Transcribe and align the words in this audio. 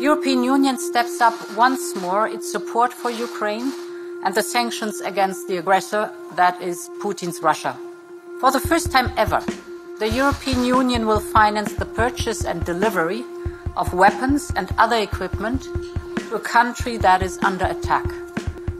European 0.00 0.44
Union 0.44 0.78
steps 0.78 1.20
up 1.20 1.34
once 1.56 1.96
more 1.96 2.28
its 2.28 2.50
support 2.52 2.92
for 2.92 3.10
Ukraine 3.10 3.72
and 4.22 4.32
the 4.32 4.44
sanctions 4.44 5.00
against 5.00 5.48
the 5.48 5.56
aggressor, 5.56 6.12
that 6.36 6.62
is 6.62 6.88
Putin's 7.00 7.42
Russia. 7.42 7.76
For 8.38 8.52
the 8.52 8.60
first 8.60 8.92
time 8.92 9.10
ever, 9.16 9.42
the 9.98 10.08
European 10.08 10.64
Union 10.64 11.04
will 11.04 11.18
finance 11.18 11.72
the 11.72 11.84
purchase 11.84 12.44
and 12.44 12.64
delivery 12.64 13.24
of 13.76 13.92
weapons 13.92 14.52
and 14.54 14.72
other 14.78 14.98
equipment 14.98 15.64
to 16.28 16.36
a 16.36 16.40
country 16.40 16.96
that 16.98 17.20
is 17.20 17.36
under 17.42 17.64
attack. 17.66 18.06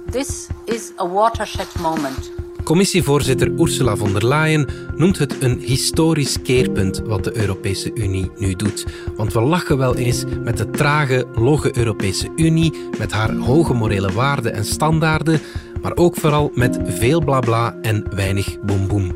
This 0.06 0.48
is 0.68 0.94
a 0.98 1.04
watershed 1.04 1.68
moment. 1.80 2.37
Commissievoorzitter 2.68 3.50
Ursula 3.58 3.96
von 3.96 4.12
der 4.12 4.22
Leyen 4.22 4.66
noemt 4.96 5.18
het 5.18 5.42
een 5.42 5.58
historisch 5.60 6.42
keerpunt 6.42 7.02
wat 7.04 7.24
de 7.24 7.36
Europese 7.36 7.90
Unie 7.94 8.30
nu 8.38 8.54
doet. 8.54 8.86
Want 9.16 9.32
we 9.32 9.40
lachen 9.40 9.78
wel 9.78 9.96
eens 9.96 10.24
met 10.42 10.56
de 10.56 10.70
trage, 10.70 11.26
logge 11.34 11.76
Europese 11.76 12.28
Unie, 12.36 12.72
met 12.98 13.12
haar 13.12 13.34
hoge 13.34 13.74
morele 13.74 14.12
waarden 14.12 14.52
en 14.52 14.64
standaarden, 14.64 15.40
maar 15.82 15.96
ook 15.96 16.16
vooral 16.16 16.50
met 16.54 16.78
veel 16.84 17.24
blabla 17.24 17.76
en 17.82 18.04
weinig 18.14 18.60
boem 18.60 19.12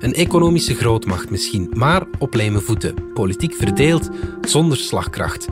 Een 0.00 0.14
economische 0.14 0.74
grootmacht 0.74 1.30
misschien, 1.30 1.70
maar 1.74 2.06
op 2.18 2.34
leme 2.34 2.60
voeten. 2.60 2.94
Politiek 3.14 3.54
verdeeld, 3.54 4.10
zonder 4.40 4.76
slagkracht. 4.76 5.48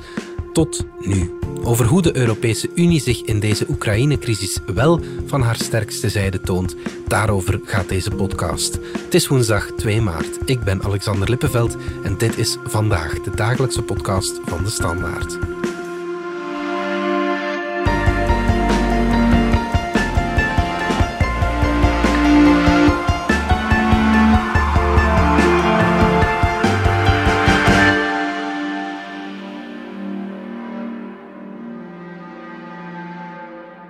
Tot 0.52 0.86
nu 1.00 1.30
over 1.68 1.86
hoe 1.86 2.02
de 2.02 2.16
Europese 2.16 2.68
Unie 2.74 3.00
zich 3.00 3.22
in 3.22 3.40
deze 3.40 3.66
Oekraïne-crisis 3.68 4.58
wel 4.66 5.00
van 5.26 5.42
haar 5.42 5.56
sterkste 5.56 6.08
zijde 6.08 6.40
toont. 6.40 6.76
Daarover 7.06 7.60
gaat 7.64 7.88
deze 7.88 8.10
podcast. 8.10 8.78
Het 9.04 9.14
is 9.14 9.28
woensdag 9.28 9.70
2 9.76 10.00
maart. 10.00 10.38
Ik 10.44 10.60
ben 10.60 10.82
Alexander 10.82 11.30
Lippenveld 11.30 11.76
en 12.02 12.18
dit 12.18 12.38
is 12.38 12.56
vandaag 12.64 13.20
de 13.20 13.30
dagelijkse 13.30 13.82
podcast 13.82 14.40
van 14.46 14.64
de 14.64 14.70
Standaard. 14.70 15.57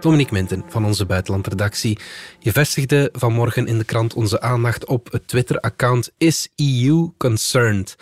Dominique 0.00 0.32
Minten 0.32 0.64
van 0.68 0.84
onze 0.84 1.06
buitenlandredactie. 1.06 1.98
Je 2.38 2.52
vestigde 2.52 3.08
vanmorgen 3.12 3.66
in 3.66 3.78
de 3.78 3.84
krant 3.84 4.14
onze 4.14 4.40
aandacht 4.40 4.86
op 4.86 5.12
het 5.12 5.28
Twitter-account 5.28 6.10
Is 6.18 6.48
EU 6.56 7.08
Concerned? 7.16 7.96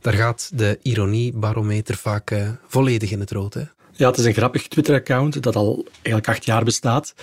Daar 0.00 0.12
gaat 0.12 0.50
de 0.54 0.78
ironiebarometer 0.82 1.96
vaak 1.96 2.30
uh, 2.30 2.48
volledig 2.66 3.10
in 3.10 3.20
het 3.20 3.30
rood. 3.30 3.54
Hè? 3.54 3.62
Ja, 3.98 4.08
het 4.08 4.18
is 4.18 4.24
een 4.24 4.32
grappig 4.32 4.68
Twitter-account 4.68 5.42
dat 5.42 5.56
al 5.56 5.86
eigenlijk 5.92 6.28
acht 6.28 6.44
jaar 6.44 6.64
bestaat. 6.64 7.14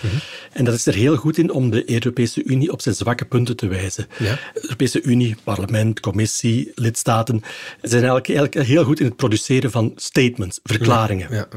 En 0.52 0.64
dat 0.64 0.74
is 0.74 0.86
er 0.86 0.94
heel 0.94 1.16
goed 1.16 1.38
in 1.38 1.50
om 1.50 1.70
de 1.70 1.90
Europese 1.90 2.44
Unie 2.44 2.72
op 2.72 2.80
zijn 2.80 2.94
zwakke 2.94 3.24
punten 3.24 3.56
te 3.56 3.66
wijzen. 3.66 4.06
Ja. 4.18 4.38
De 4.54 4.62
Europese 4.62 5.02
Unie, 5.02 5.36
parlement, 5.44 6.00
commissie, 6.00 6.72
lidstaten 6.74 7.42
zijn 7.80 8.04
eigenlijk, 8.04 8.28
eigenlijk 8.28 8.66
heel 8.66 8.84
goed 8.84 9.00
in 9.00 9.06
het 9.06 9.16
produceren 9.16 9.70
van 9.70 9.92
statements, 9.96 10.60
verklaringen. 10.62 11.28
Ja, 11.30 11.48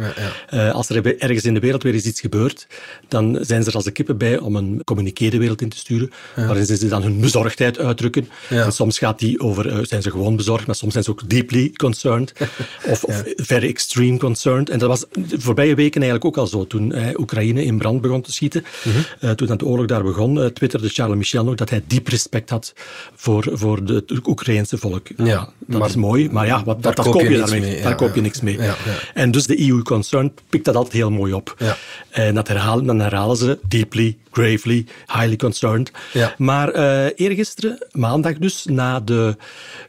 uh, 0.53 0.71
als 0.73 0.89
er 0.89 1.17
ergens 1.19 1.45
in 1.45 1.53
de 1.53 1.59
wereld 1.59 1.83
weer 1.83 1.93
eens 1.93 2.05
iets 2.05 2.19
gebeurt, 2.19 2.67
dan 3.07 3.37
zijn 3.41 3.63
ze 3.63 3.69
er 3.69 3.75
als 3.75 3.83
de 3.83 3.91
kippen 3.91 4.17
bij 4.17 4.37
om 4.37 4.55
een 4.55 4.81
communiqué 4.83 5.29
de 5.29 5.37
wereld 5.37 5.61
in 5.61 5.69
te 5.69 5.77
sturen, 5.77 6.11
waarin 6.35 6.65
ze 6.65 6.87
dan 6.87 7.01
hun 7.01 7.19
bezorgdheid 7.19 7.79
uitdrukken. 7.79 8.29
En 8.49 8.71
soms 8.71 8.97
gaat 8.97 9.19
die 9.19 9.39
over, 9.39 9.65
uh, 9.65 9.77
zijn 9.81 10.01
ze 10.01 10.11
gewoon 10.11 10.35
bezorgd, 10.35 10.65
maar 10.65 10.75
soms 10.75 10.91
zijn 10.91 11.03
ze 11.03 11.11
ook 11.11 11.29
deeply 11.29 11.71
concerned 11.75 12.33
of, 12.91 13.03
of 13.03 13.23
very 13.35 13.67
extreme 13.67 14.17
concerned. 14.17 14.69
En 14.69 14.79
dat 14.79 14.89
was 14.89 15.05
de 15.11 15.41
voorbije 15.41 15.75
weken 15.75 16.01
eigenlijk 16.01 16.25
ook 16.25 16.43
al 16.43 16.47
zo. 16.47 16.67
Toen 16.67 16.93
Oekraïne 17.17 17.63
in 17.63 17.77
brand 17.77 18.01
begon 18.01 18.21
te 18.21 18.31
schieten, 18.31 18.63
mm 18.83 18.91
-hmm. 18.91 19.35
toen 19.35 19.57
de 19.57 19.65
oorlog 19.65 19.85
daar 19.85 20.03
begon, 20.03 20.37
uh, 20.37 20.45
twitterde 20.45 20.89
Charles 20.89 21.17
Michel 21.17 21.43
nog 21.43 21.55
dat 21.55 21.69
hij 21.69 21.83
diep 21.87 22.07
respect 22.07 22.49
had 22.49 22.73
voor, 23.15 23.47
voor 23.51 23.85
de, 23.85 23.93
het 23.93 24.27
Oekraïnse 24.27 24.77
volk. 24.77 25.07
Ja, 25.17 25.49
dat 25.65 25.85
is 25.85 25.95
mooi, 25.95 26.29
maar 26.31 26.45
ja, 26.45 26.63
wat, 26.63 26.83
dat, 26.83 26.95
dat 26.95 27.09
koop 27.09 27.21
je, 27.21 27.37
daarmee. 27.37 27.81
daar 27.81 27.95
koop 27.95 28.15
je 28.15 28.21
niks 28.21 28.41
mee. 28.41 28.59
En 29.13 29.31
dus 29.31 29.45
de 29.45 29.67
EU 29.67 29.81
Concern 29.81 30.33
pikt 30.49 30.65
dat 30.65 30.75
altijd 30.75 30.93
heel 30.93 31.11
mooi 31.11 31.33
op. 31.33 31.57
En 32.09 32.35
dat 32.35 32.47
herhalen, 32.47 32.85
dan 32.85 32.99
herhalen 32.99 33.37
ze 33.37 33.59
deeply, 33.67 34.17
gravely, 34.31 34.85
highly 35.07 35.35
concerned. 35.35 35.91
Maar 36.37 36.75
uh, 36.75 37.05
eergisteren, 37.15 37.87
maandag 37.91 38.37
dus, 38.37 38.65
na 38.65 38.99
de 38.99 39.35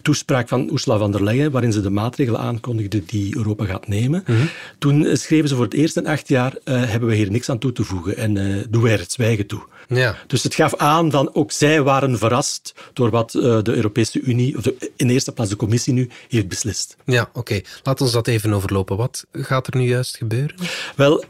toespraak 0.02 0.48
van 0.48 0.69
Ursula 0.72 0.98
von 0.98 1.12
der 1.12 1.25
Leyen, 1.25 1.50
waarin 1.50 1.72
ze 1.72 1.81
de 1.81 1.91
maatregelen 1.91 2.41
aankondigde 2.41 3.02
die 3.06 3.37
Europa 3.37 3.64
gaat 3.64 3.88
nemen, 3.88 4.22
mm 4.26 4.37
-hmm. 4.37 4.48
toen 4.78 5.09
schreven 5.16 5.48
ze 5.48 5.54
voor 5.54 5.65
het 5.65 5.75
eerst 5.75 5.97
in 5.97 6.06
acht 6.06 6.28
jaar 6.28 6.53
uh, 6.65 6.84
hebben 6.84 7.09
we 7.09 7.15
hier 7.15 7.31
niks 7.31 7.48
aan 7.48 7.59
toe 7.59 7.72
te 7.72 7.84
voegen 7.84 8.16
en 8.16 8.37
uh, 8.37 8.65
doen 8.69 8.82
wij 8.82 8.93
er 8.93 8.98
het 8.98 9.12
zwijgen 9.12 9.47
toe. 9.47 9.62
Ja. 9.88 10.16
Dus 10.26 10.43
het 10.43 10.54
gaf 10.54 10.76
aan 10.76 11.09
dat 11.09 11.34
ook 11.34 11.53
zij 11.53 11.82
waren 11.82 12.19
verrast 12.19 12.75
door 12.93 13.10
wat 13.10 13.34
uh, 13.34 13.43
de 13.62 13.75
Europese 13.75 14.20
Unie, 14.20 14.56
of 14.56 14.62
de, 14.62 14.91
in 14.97 15.06
de 15.06 15.12
eerste 15.12 15.32
plaats 15.32 15.50
de 15.50 15.56
Commissie 15.56 15.93
nu, 15.93 16.09
heeft 16.28 16.49
beslist. 16.49 16.97
Ja, 17.04 17.22
oké. 17.22 17.38
Okay. 17.38 17.65
Laat 17.82 18.00
ons 18.00 18.12
dat 18.12 18.26
even 18.26 18.53
overlopen. 18.53 18.97
Wat 18.97 19.25
gaat 19.32 19.66
er 19.66 19.76
nu 19.76 19.87
juist 19.87 20.16
gebeuren? 20.16 20.56
Wel, 20.97 21.25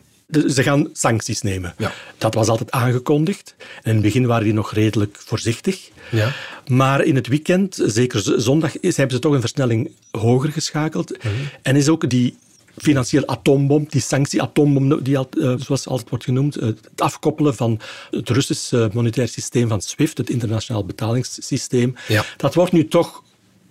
ze 0.49 0.63
gaan 0.63 0.89
sancties 0.93 1.43
nemen. 1.43 1.75
Ja. 1.79 1.93
Dat 2.19 2.35
was 2.35 2.49
altijd 2.49 2.71
aangekondigd. 2.71 3.55
In 3.83 3.93
het 3.93 4.03
begin 4.03 4.27
waren 4.27 4.45
die 4.45 4.53
nog 4.53 4.73
redelijk 4.73 5.17
voorzichtig. 5.19 5.91
Ja. 6.11 6.33
Maar 6.67 7.05
in 7.05 7.15
het 7.15 7.27
weekend, 7.27 7.79
zeker 7.85 8.23
zondag, 8.37 8.81
is, 8.81 8.97
hebben 8.97 9.17
ze 9.17 9.23
toch 9.23 9.33
een 9.33 9.41
versnelling 9.41 9.91
hoger 10.11 10.53
geschakeld. 10.53 11.11
Mm 11.11 11.19
-hmm. 11.21 11.49
En 11.63 11.77
is 11.77 11.89
ook 11.89 12.11
die 12.11 12.37
financiële 12.83 13.27
atoombom, 13.27 13.87
die 13.89 14.01
sanctie-atoombom, 14.01 15.03
die, 15.03 15.15
uh, 15.15 15.55
zoals 15.57 15.87
altijd 15.87 16.09
wordt 16.09 16.25
genoemd, 16.25 16.57
uh, 16.57 16.63
het 16.67 17.01
afkoppelen 17.01 17.55
van 17.55 17.81
het 18.11 18.29
Russische 18.29 18.91
monetair 18.93 19.29
systeem 19.29 19.69
van 19.69 19.81
SWIFT, 19.81 20.19
het 20.19 20.31
internationaal 20.31 20.85
betalingssysteem, 20.85 21.95
ja. 22.09 22.25
dat 22.37 22.55
wordt 22.55 22.73
nu 22.73 22.89
toch 22.89 23.23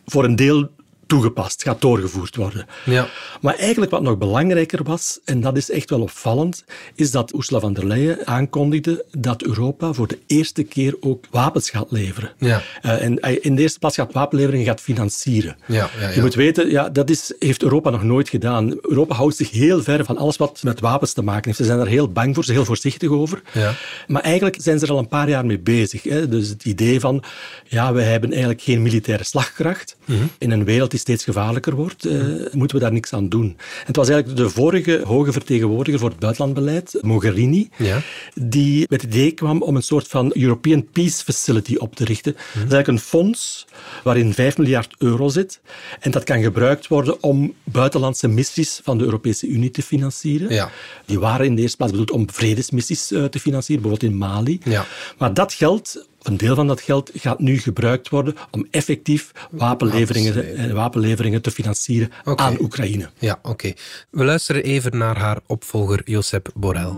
voor 0.05 0.23
een 0.23 0.35
deel 0.35 0.69
toegepast, 1.09 1.63
gaat 1.63 1.81
doorgevoerd 1.81 2.35
worden. 2.35 2.65
Ja. 2.85 3.07
Maar 3.41 3.55
eigenlijk 3.55 3.91
wat 3.91 4.01
nog 4.01 4.17
belangrijker 4.17 4.83
was, 4.83 5.19
en 5.25 5.41
dat 5.41 5.57
is 5.57 5.71
echt 5.71 5.89
wel 5.89 6.01
opvallend, 6.01 6.63
is 6.95 7.11
dat 7.11 7.33
Ursula 7.33 7.59
von 7.59 7.73
der 7.73 7.87
Leyen 7.87 8.27
aankondigde 8.27 9.05
dat 9.11 9.43
Europa 9.43 9.93
voor 9.93 10.07
de 10.07 10.19
eerste 10.27 10.63
keer 10.63 10.95
ook 10.99 11.25
wapens 11.31 11.69
gaat 11.69 11.91
leveren. 11.91 12.31
Ja. 12.37 12.61
Uh, 12.81 13.03
en 13.03 13.19
in 13.41 13.55
de 13.55 13.61
eerste 13.61 13.79
plaats 13.79 13.95
gaat 13.95 14.13
wapenleveringen 14.13 14.65
gaat 14.65 14.81
financieren. 14.81 15.57
Ja, 15.65 15.89
ja, 15.99 16.09
Je 16.09 16.21
moet 16.21 16.35
weten, 16.35 16.69
ja, 16.69 16.89
dat 16.89 17.09
is, 17.09 17.33
heeft 17.39 17.63
Europa 17.63 17.89
nog 17.89 18.03
nooit 18.03 18.29
gedaan. 18.29 18.77
Europa 18.81 19.15
houdt 19.15 19.35
zich 19.35 19.51
heel 19.51 19.83
ver 19.83 20.05
van 20.05 20.17
alles 20.17 20.37
wat 20.37 20.63
met 20.63 20.79
wapens 20.79 21.13
te 21.13 21.21
maken 21.21 21.45
heeft. 21.45 21.57
Ze 21.57 21.63
zijn 21.63 21.77
daar 21.77 21.87
heel 21.87 22.11
bang 22.11 22.33
voor, 22.33 22.43
ze 22.43 22.51
zijn 22.51 22.57
heel 22.57 22.67
voorzichtig 22.67 23.09
over. 23.09 23.41
Ja. 23.53 23.73
Maar 24.07 24.21
eigenlijk 24.21 24.57
zijn 24.59 24.79
ze 24.79 24.85
er 24.85 24.91
al 24.91 24.97
een 24.97 25.07
paar 25.07 25.29
jaar 25.29 25.45
mee 25.45 25.59
bezig. 25.59 26.03
Hè. 26.03 26.27
Dus 26.27 26.49
het 26.49 26.65
idee 26.65 26.99
van, 26.99 27.23
ja, 27.67 27.93
we 27.93 28.01
hebben 28.01 28.29
eigenlijk 28.29 28.61
geen 28.61 28.81
militaire 28.81 29.23
slagkracht 29.23 29.97
mm 30.05 30.17
-hmm. 30.17 30.29
in 30.37 30.51
een 30.51 30.63
wereld 30.63 30.91
die 30.91 30.98
steeds 30.99 31.23
gevaarlijker 31.23 31.75
wordt, 31.75 32.05
uh, 32.05 32.23
moeten 32.51 32.77
we 32.77 32.83
daar 32.83 32.93
niks 32.93 33.13
aan 33.13 33.29
doen. 33.29 33.45
En 33.45 33.85
het 33.85 33.95
was 33.95 34.09
eigenlijk 34.09 34.39
de 34.39 34.49
vorige 34.49 35.01
hoge 35.03 35.31
vertegenwoordiger 35.31 35.99
voor 35.99 36.09
het 36.09 36.19
buitenlandbeleid, 36.19 36.97
Mogherini, 37.01 37.69
ja. 37.77 38.01
die 38.35 38.85
met 38.89 39.01
het 39.01 39.13
idee 39.13 39.31
kwam 39.31 39.61
om 39.61 39.75
een 39.75 39.83
soort 39.83 40.07
van 40.07 40.31
European 40.33 40.87
Peace 40.91 41.23
Facility 41.23 41.75
op 41.75 41.95
te 41.95 42.05
richten. 42.05 42.33
Dat 42.33 42.43
is 42.43 42.59
eigenlijk 42.59 42.87
een 42.87 42.99
fonds 42.99 43.67
waarin 44.03 44.33
5 44.33 44.57
miljard 44.57 44.95
euro 44.97 45.27
zit. 45.27 45.61
En 45.99 46.11
dat 46.11 46.23
kan 46.23 46.41
gebruikt 46.41 46.87
worden 46.87 47.23
om 47.23 47.53
buitenlandse 47.63 48.27
missies 48.27 48.79
van 48.83 48.97
de 48.97 49.03
Europese 49.03 49.47
Unie 49.47 49.71
te 49.71 49.81
financieren. 49.81 50.53
Ja. 50.53 50.71
Die 51.05 51.19
waren 51.19 51.45
in 51.45 51.55
de 51.55 51.61
eerste 51.61 51.77
plaats 51.77 51.91
bedoeld 51.91 52.11
om 52.11 52.31
vredesmissies 52.31 53.11
uh, 53.11 53.25
te 53.25 53.39
financieren, 53.39 53.83
bijvoorbeeld 53.83 54.11
in 54.11 54.17
Mali. 54.17 54.59
Ja. 54.63 54.85
Maar 55.17 55.33
dat 55.33 55.53
geld 55.53 56.07
een 56.29 56.37
deel 56.37 56.55
van 56.55 56.67
dat 56.67 56.81
geld 56.81 57.11
gaat 57.13 57.39
nu 57.39 57.57
gebruikt 57.57 58.09
worden 58.09 58.35
om 58.51 58.67
effectief 58.71 59.31
wapenleveringen, 59.51 60.55
eh, 60.55 60.71
wapenleveringen 60.71 61.41
te 61.41 61.51
financieren 61.51 62.11
okay. 62.25 62.45
aan 62.45 62.57
Oekraïne. 62.59 63.09
Ja, 63.17 63.33
oké. 63.41 63.49
Okay. 63.49 63.75
We 64.09 64.23
luisteren 64.23 64.63
even 64.63 64.97
naar 64.97 65.17
haar 65.17 65.39
opvolger 65.45 66.01
Josep 66.05 66.49
Borrell. 66.53 66.93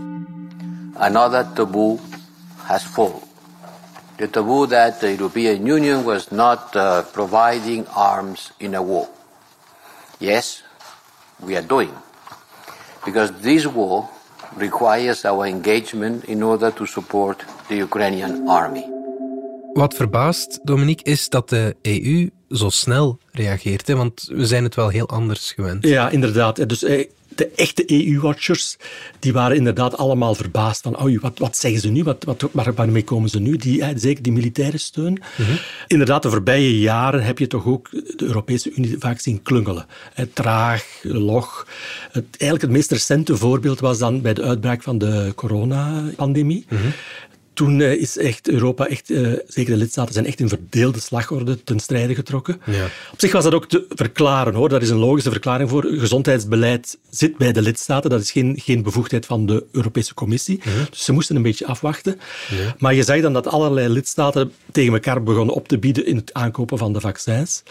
Another 0.94 1.46
taboo 1.52 1.98
has 2.56 2.82
fallen. 2.82 3.20
The 4.16 4.30
taboo 4.30 4.66
that 4.66 5.00
the 5.00 5.10
European 5.10 5.66
Union 5.66 6.02
was 6.04 6.30
not 6.30 6.60
uh, 6.74 6.98
providing 7.12 7.86
arms 7.88 8.52
in 8.56 8.74
a 8.74 8.84
war. 8.84 9.08
Yes, 10.18 10.64
we 11.36 11.56
are 11.56 11.66
doing. 11.66 11.90
Because 13.04 13.32
this 13.40 13.64
war 13.64 14.08
requires 14.56 15.24
our 15.24 15.46
engagement 15.46 16.24
in 16.24 16.42
order 16.42 16.70
to 16.70 16.86
support 16.86 17.44
the 17.68 17.76
Ukrainian 17.76 18.48
army. 18.48 19.01
Wat 19.72 19.94
verbaast, 19.94 20.60
Dominique, 20.62 21.10
is 21.10 21.28
dat 21.28 21.48
de 21.48 21.76
EU 21.82 22.28
zo 22.48 22.68
snel 22.70 23.18
reageert. 23.30 23.86
Hè? 23.86 23.96
Want 23.96 24.28
we 24.32 24.46
zijn 24.46 24.64
het 24.64 24.74
wel 24.74 24.88
heel 24.88 25.08
anders 25.08 25.52
gewend. 25.52 25.86
Ja, 25.86 26.10
inderdaad. 26.10 26.68
Dus 26.68 26.82
eh, 26.82 27.08
de 27.28 27.50
echte 27.56 27.84
EU-watchers, 27.86 28.76
die 29.18 29.32
waren 29.32 29.56
inderdaad 29.56 29.96
allemaal 29.96 30.34
verbaasd 30.34 30.82
van, 30.82 30.98
oh, 30.98 31.20
wat, 31.20 31.38
wat 31.38 31.56
zeggen 31.56 31.80
ze 31.80 31.88
nu? 31.88 32.02
Wat, 32.02 32.24
wat, 32.24 32.48
waar, 32.52 32.74
waarmee 32.74 33.04
komen 33.04 33.30
ze 33.30 33.40
nu? 33.40 33.56
Die, 33.56 33.84
zeker 33.94 34.22
die 34.22 34.32
militaire 34.32 34.78
steun. 34.78 35.22
Mhm. 35.36 35.52
Inderdaad, 35.86 36.22
de 36.22 36.30
voorbije 36.30 36.80
jaren 36.80 37.22
heb 37.24 37.38
je 37.38 37.46
toch 37.46 37.66
ook 37.66 37.90
de 37.90 38.24
Europese 38.24 38.72
Unie 38.74 38.96
vaak 38.98 39.20
zien 39.20 39.42
klungelen. 39.42 39.86
traag, 40.32 40.84
log. 41.02 41.66
Het, 42.10 42.24
eigenlijk 42.24 42.62
het 42.62 42.70
meest 42.70 42.90
recente 42.90 43.36
voorbeeld 43.36 43.80
was 43.80 43.98
dan 43.98 44.20
bij 44.20 44.34
de 44.34 44.42
uitbraak 44.42 44.82
van 44.82 44.98
de 44.98 45.32
coronapandemie. 45.34 46.66
Mm 46.68 46.92
toen 47.62 47.80
eh, 47.80 47.92
is 47.92 48.18
echt 48.18 48.48
Europa, 48.48 48.86
echt, 48.86 49.10
uh, 49.10 49.32
zeker 49.46 49.72
de 49.72 49.78
lidstaten, 49.78 50.12
zijn 50.12 50.26
echt 50.26 50.40
in 50.40 50.48
verdeelde 50.48 51.00
slagorde 51.00 51.64
ten 51.64 51.80
strijde 51.80 52.14
getrokken. 52.14 52.60
Ja. 52.66 52.84
Op 53.12 53.20
zich 53.20 53.32
was 53.32 53.44
dat 53.44 53.54
ook 53.54 53.68
te 53.68 53.84
verklaren, 53.88 54.54
hoor. 54.54 54.68
Daar 54.68 54.82
is 54.82 54.90
een 54.90 54.96
logische 54.96 55.30
verklaring 55.30 55.70
voor. 55.70 55.84
Gezondheidsbeleid 55.84 56.98
zit 57.10 57.36
bij 57.36 57.52
de 57.52 57.62
lidstaten. 57.62 58.10
Dat 58.10 58.20
is 58.20 58.30
geen, 58.30 58.60
geen 58.62 58.82
bevoegdheid 58.82 59.26
van 59.26 59.46
de 59.46 59.64
Europese 59.72 60.14
Commissie. 60.14 60.60
Dus 60.90 61.04
ze 61.04 61.12
moesten 61.12 61.36
een 61.36 61.42
beetje 61.42 61.66
afwachten. 61.66 62.20
Ja. 62.50 62.74
Maar 62.78 62.94
je 62.94 63.02
zag 63.02 63.20
dan 63.20 63.32
dat 63.32 63.46
allerlei 63.46 63.88
lidstaten 63.88 64.52
tegen 64.72 64.92
elkaar 64.92 65.22
begonnen 65.22 65.54
op 65.54 65.68
te 65.68 65.78
bieden 65.78 66.06
in 66.06 66.16
het 66.16 66.32
aankopen 66.32 66.78
van 66.78 66.92
de 66.92 67.00
vaccins. 67.00 67.62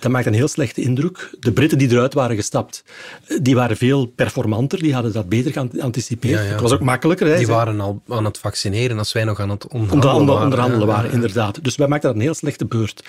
Dat 0.00 0.10
maakt 0.10 0.26
een 0.26 0.34
heel 0.34 0.48
slechte 0.48 0.80
indruk. 0.80 1.30
De 1.40 1.52
Britten 1.52 1.78
die 1.78 1.90
eruit 1.90 2.14
waren 2.14 2.36
gestapt, 2.36 2.84
eh, 3.26 3.38
die 3.42 3.54
waren 3.54 3.76
veel 3.76 4.06
performanter. 4.06 4.78
Die 4.78 4.94
hadden 4.94 5.12
dat 5.12 5.28
beter 5.28 5.52
geanticipeerd. 5.52 6.48
Het 6.48 6.60
was 6.60 6.72
ook 6.72 6.80
makkelijker. 6.80 7.26
Hè. 7.26 7.36
Die 7.36 7.46
waren 7.46 7.80
al 7.80 8.02
aan 8.08 8.24
het 8.24 8.38
vaccineren 8.38 8.98
als 8.98 9.12
wij 9.12 9.24
nog 9.24 9.37
aan 9.40 9.50
het 9.50 9.68
onderhandelen, 9.68 10.26
waren. 10.26 10.42
onderhandelen 10.42 10.86
waren. 10.86 11.12
inderdaad. 11.12 11.64
Dus 11.64 11.76
wij 11.76 11.88
maakten 11.88 12.08
dat 12.08 12.18
een 12.18 12.24
heel 12.24 12.34
slechte 12.34 12.64
beurt. 12.64 13.04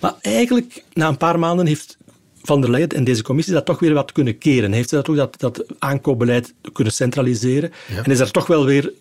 Maar 0.00 0.14
eigenlijk, 0.20 0.84
na 0.92 1.08
een 1.08 1.16
paar 1.16 1.38
maanden 1.38 1.66
heeft 1.66 1.96
van 2.42 2.60
der 2.60 2.70
Leyen 2.70 2.88
en 2.88 3.04
deze 3.04 3.22
commissie 3.22 3.54
dat 3.54 3.64
toch 3.64 3.78
weer 3.78 3.94
wat 3.94 4.12
kunnen 4.12 4.38
keren. 4.38 4.72
Heeft 4.72 4.88
ze 4.88 4.94
dat 4.94 5.08
ook 5.08 5.16
dat, 5.16 5.40
dat 5.40 5.64
aankoopbeleid 5.78 6.54
kunnen 6.72 6.92
centraliseren. 6.92 7.72
En 8.02 8.10
is 8.10 8.20
er 8.20 8.30
toch 8.30 8.46
wel 8.46 8.64
weer 8.64 8.92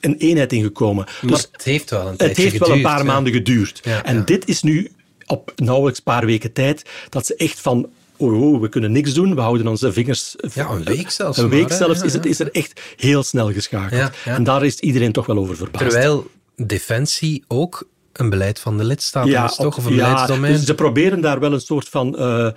een 0.00 0.16
eenheid 0.16 0.52
in 0.52 0.62
gekomen. 0.62 1.06
Maar 1.22 1.44
het 1.52 1.64
heeft 1.64 1.90
wel 1.90 2.06
een 2.06 2.14
Het 2.16 2.36
heeft 2.36 2.58
wel 2.58 2.72
een 2.72 2.82
paar 2.82 3.04
maanden 3.04 3.32
geduurd. 3.32 3.80
en 4.04 4.24
dit 4.24 4.48
is 4.48 4.62
nu 4.62 4.90
op 5.26 5.52
nauwelijks 5.56 5.98
een 5.98 6.04
paar 6.04 6.26
weken 6.26 6.52
tijd 6.52 6.88
dat 7.08 7.26
ze 7.26 7.36
echt 7.36 7.60
van 7.60 7.88
oh, 8.22 8.42
oh, 8.42 8.60
we 8.60 8.68
kunnen 8.68 8.92
niks 8.92 9.14
doen, 9.14 9.34
we 9.34 9.40
houden 9.40 9.66
onze 9.66 9.92
vingers... 9.92 10.36
Ja, 10.54 10.70
een 10.70 10.84
week 10.84 11.10
zelfs. 11.10 11.38
Een 11.38 11.48
week 11.48 11.72
zelfs 11.72 12.02
is, 12.02 12.12
het, 12.12 12.26
is 12.26 12.40
er 12.40 12.50
echt 12.50 12.80
heel 12.96 13.22
snel 13.22 13.52
geschakeld. 13.52 14.10
En 14.24 14.44
daar 14.44 14.64
is 14.64 14.78
iedereen 14.78 15.12
toch 15.12 15.26
wel 15.26 15.38
over 15.38 15.56
verbaasd. 15.56 15.90
Terwijl 15.90 16.30
Defensie 16.56 17.44
ook 17.48 17.88
een 18.12 18.30
beleid 18.30 18.60
van 18.60 18.78
de 18.78 18.84
lidstaten 18.84 19.30
ja, 19.30 19.44
is, 19.44 19.54
toch? 19.54 19.76
Of 19.76 19.84
een 19.84 19.94
ja, 19.94 20.26
dus 20.26 20.64
ze 20.64 20.74
proberen 20.74 21.20
daar 21.20 21.40
wel 21.40 21.52
een 21.52 21.60
soort 21.60 21.88
van 21.88 22.14
uh, 22.18 22.48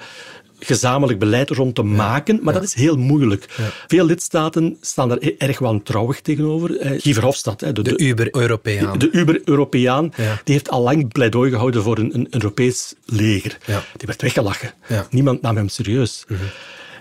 gezamenlijk 0.59 1.19
beleid 1.19 1.49
rond 1.49 1.75
te 1.75 1.83
maken, 1.83 2.39
maar 2.41 2.53
dat 2.53 2.63
is 2.63 2.73
heel 2.73 2.97
moeilijk. 2.97 3.45
Veel 3.87 4.05
lidstaten 4.05 4.77
staan 4.81 5.09
daar 5.09 5.17
e- 5.21 5.35
erg 5.37 5.59
wantrouwig 5.59 6.21
tegenover. 6.21 6.77
Eh, 6.77 7.01
Guy 7.01 7.13
Verhofstadt, 7.13 7.75
de, 7.75 7.81
de 7.81 7.97
Uber-Europeaan. 7.97 8.97
De 8.99 9.11
Uber-Europeaan, 9.11 10.13
die 10.43 10.53
heeft 10.53 10.69
al 10.69 10.81
lang 10.81 11.11
pleidooi 11.11 11.51
gehouden 11.51 11.83
voor 11.83 11.97
een, 11.97 12.15
een 12.15 12.27
Europees 12.29 12.93
leger. 13.05 13.57
Die 13.97 14.07
werd 14.07 14.21
weggelachen. 14.21 14.73
Niemand 15.09 15.41
nam 15.41 15.55
hem 15.55 15.69
serieus. 15.69 16.23
Mhm. 16.27 16.39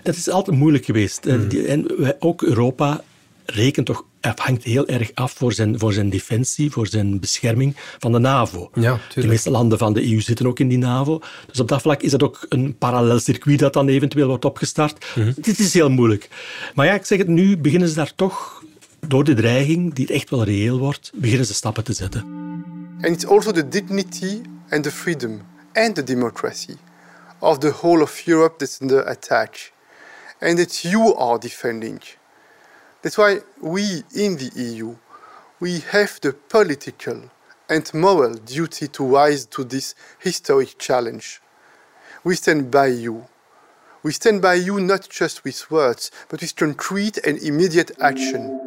Dat 0.03 0.15
is 0.15 0.29
altijd 0.29 0.57
moeilijk 0.57 0.85
geweest. 0.85 1.25
Mhm. 1.25 1.65
En 1.67 1.85
wij, 1.97 2.15
ook 2.19 2.41
Europa 2.41 3.03
rekent 3.45 3.85
toch, 3.85 4.05
hangt 4.35 4.63
heel 4.63 4.87
erg 4.87 5.11
af 5.13 5.31
voor 5.31 5.53
zijn, 5.53 5.79
voor 5.79 5.93
zijn 5.93 6.09
defensie, 6.09 6.71
voor 6.71 6.87
zijn 6.87 7.19
bescherming 7.19 7.75
van 7.99 8.11
de 8.11 8.19
NAVO. 8.19 8.69
Ja, 8.73 8.99
de 9.13 9.27
meeste 9.27 9.49
landen 9.51 9.77
van 9.77 9.93
de 9.93 10.11
EU 10.11 10.21
zitten 10.21 10.47
ook 10.47 10.59
in 10.59 10.67
die 10.67 10.77
NAVO. 10.77 11.21
Dus 11.47 11.59
op 11.59 11.67
dat 11.67 11.81
vlak 11.81 12.01
is 12.01 12.11
dat 12.11 12.23
ook 12.23 12.45
een 12.49 12.77
parallel 12.77 13.19
circuit 13.19 13.59
dat 13.59 13.73
dan 13.73 13.87
eventueel 13.87 14.27
wordt 14.27 14.45
opgestart. 14.45 15.05
Mm 15.15 15.33
Dit 15.35 15.59
is 15.59 15.73
heel 15.73 15.89
moeilijk. 15.89 16.29
Maar 16.75 16.85
ja, 16.85 16.93
ik 16.93 17.05
zeg 17.05 17.17
het, 17.17 17.27
nu 17.27 17.57
beginnen 17.57 17.89
ze 17.89 17.95
daar 17.95 18.15
toch, 18.15 18.63
door 19.07 19.23
de 19.23 19.33
dreiging, 19.33 19.93
die 19.93 20.07
echt 20.07 20.29
wel 20.29 20.43
reëel 20.43 20.77
wordt, 20.77 21.11
beginnen 21.15 21.45
ze 21.45 21.53
stappen 21.53 21.83
te 21.83 21.93
zetten. 21.93 22.23
And 23.01 23.15
it's 23.15 23.25
also 23.25 23.51
the 23.51 23.67
dignity 23.67 24.41
and 24.69 24.83
the 24.83 24.91
freedom 24.91 25.41
and 25.73 25.95
the 25.95 26.03
democracy 26.03 26.75
of 27.39 27.57
the 27.57 27.71
whole 27.71 28.01
of 28.01 28.27
Europe 28.27 28.57
that's 28.57 28.81
under 28.81 29.07
attack. 29.07 29.73
And 30.39 30.57
that 30.57 30.81
you 30.81 31.15
are 31.17 31.39
defending. 31.39 32.01
That's 33.05 33.19
why 33.19 33.41
we 33.61 34.03
in 34.15 34.37
the 34.37 34.49
EU, 34.55 34.95
we 35.59 35.79
have 35.91 36.19
the 36.21 36.33
political 36.47 37.29
and 37.69 37.93
moral 37.93 38.33
duty 38.33 38.87
to 38.87 39.05
rise 39.05 39.45
to 39.45 39.63
this 39.63 39.93
historic 40.17 40.73
challenge. 40.79 41.39
We 42.23 42.35
stand 42.35 42.71
by 42.71 42.87
you. 42.87 43.27
We 44.01 44.11
stand 44.11 44.41
by 44.41 44.55
you 44.55 44.81
not 44.81 45.07
just 45.07 45.43
with 45.43 45.69
words, 45.69 46.11
but 46.29 46.41
with 46.41 46.55
concrete 46.55 47.19
and 47.27 47.37
immediate 47.37 47.93
action. 47.99 48.59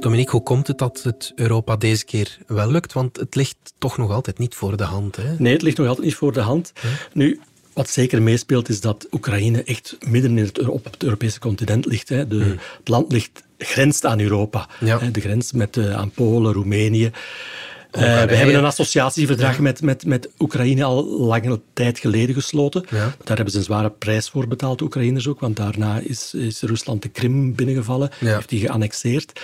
Dominique, 0.00 0.30
hoe 0.30 0.42
komt 0.42 0.66
het 0.66 0.78
dat 0.78 1.02
het 1.02 1.32
Europa 1.34 1.76
deze 1.76 2.04
keer 2.04 2.38
wel 2.46 2.70
lukt? 2.70 2.92
Want 2.92 3.16
het 3.16 3.34
ligt 3.34 3.56
toch 3.78 3.98
nog 3.98 4.10
altijd 4.10 4.38
niet 4.38 4.54
voor 4.54 4.76
de 4.76 4.84
hand. 4.84 5.16
Hè? 5.16 5.34
Nee, 5.38 5.52
het 5.52 5.62
ligt 5.62 5.76
nog 5.76 5.86
altijd 5.86 6.06
niet 6.06 6.16
voor 6.16 6.32
de 6.32 6.40
hand. 6.40 6.72
Nu, 7.12 7.40
wat 7.80 7.90
zeker 7.90 8.22
meespeelt 8.22 8.68
is 8.68 8.80
dat 8.80 9.06
Oekraïne 9.12 9.62
echt 9.62 9.96
midden 10.06 10.38
in 10.38 10.44
het, 10.44 10.68
op 10.68 10.84
het 10.84 11.02
Europese 11.02 11.38
continent 11.38 11.86
ligt. 11.86 12.08
Hè. 12.08 12.26
De, 12.26 12.42
hmm. 12.42 12.58
Het 12.78 12.88
land 12.88 13.12
ligt, 13.12 13.42
grenst 13.58 14.06
aan 14.06 14.20
Europa. 14.20 14.68
Hè. 14.78 15.10
De 15.10 15.20
grens 15.20 15.52
met, 15.52 15.76
uh, 15.76 15.96
aan 15.96 16.10
Polen, 16.10 16.52
Roemenië. 16.52 17.04
Uh, 17.04 18.02
we 18.22 18.34
hebben 18.34 18.54
een 18.54 18.64
associatieverdrag 18.64 19.58
met, 19.58 19.82
met, 19.82 20.04
met 20.04 20.28
Oekraïne 20.38 20.84
al 20.84 21.04
lange 21.04 21.60
tijd 21.72 21.98
geleden 21.98 22.34
gesloten. 22.34 22.84
Daar 22.90 23.36
hebben 23.36 23.50
ze 23.50 23.58
een 23.58 23.64
zware 23.64 23.90
prijs 23.90 24.28
voor 24.28 24.48
betaald, 24.48 24.78
de 24.78 24.84
Oekraïners 24.84 25.28
ook, 25.28 25.40
want 25.40 25.56
daarna 25.56 25.98
is, 25.98 26.34
is 26.34 26.60
Rusland 26.60 27.02
de 27.02 27.08
Krim 27.08 27.54
binnengevallen, 27.54 28.10
heeft 28.18 28.48
die 28.48 28.60
geannexeerd. 28.60 29.40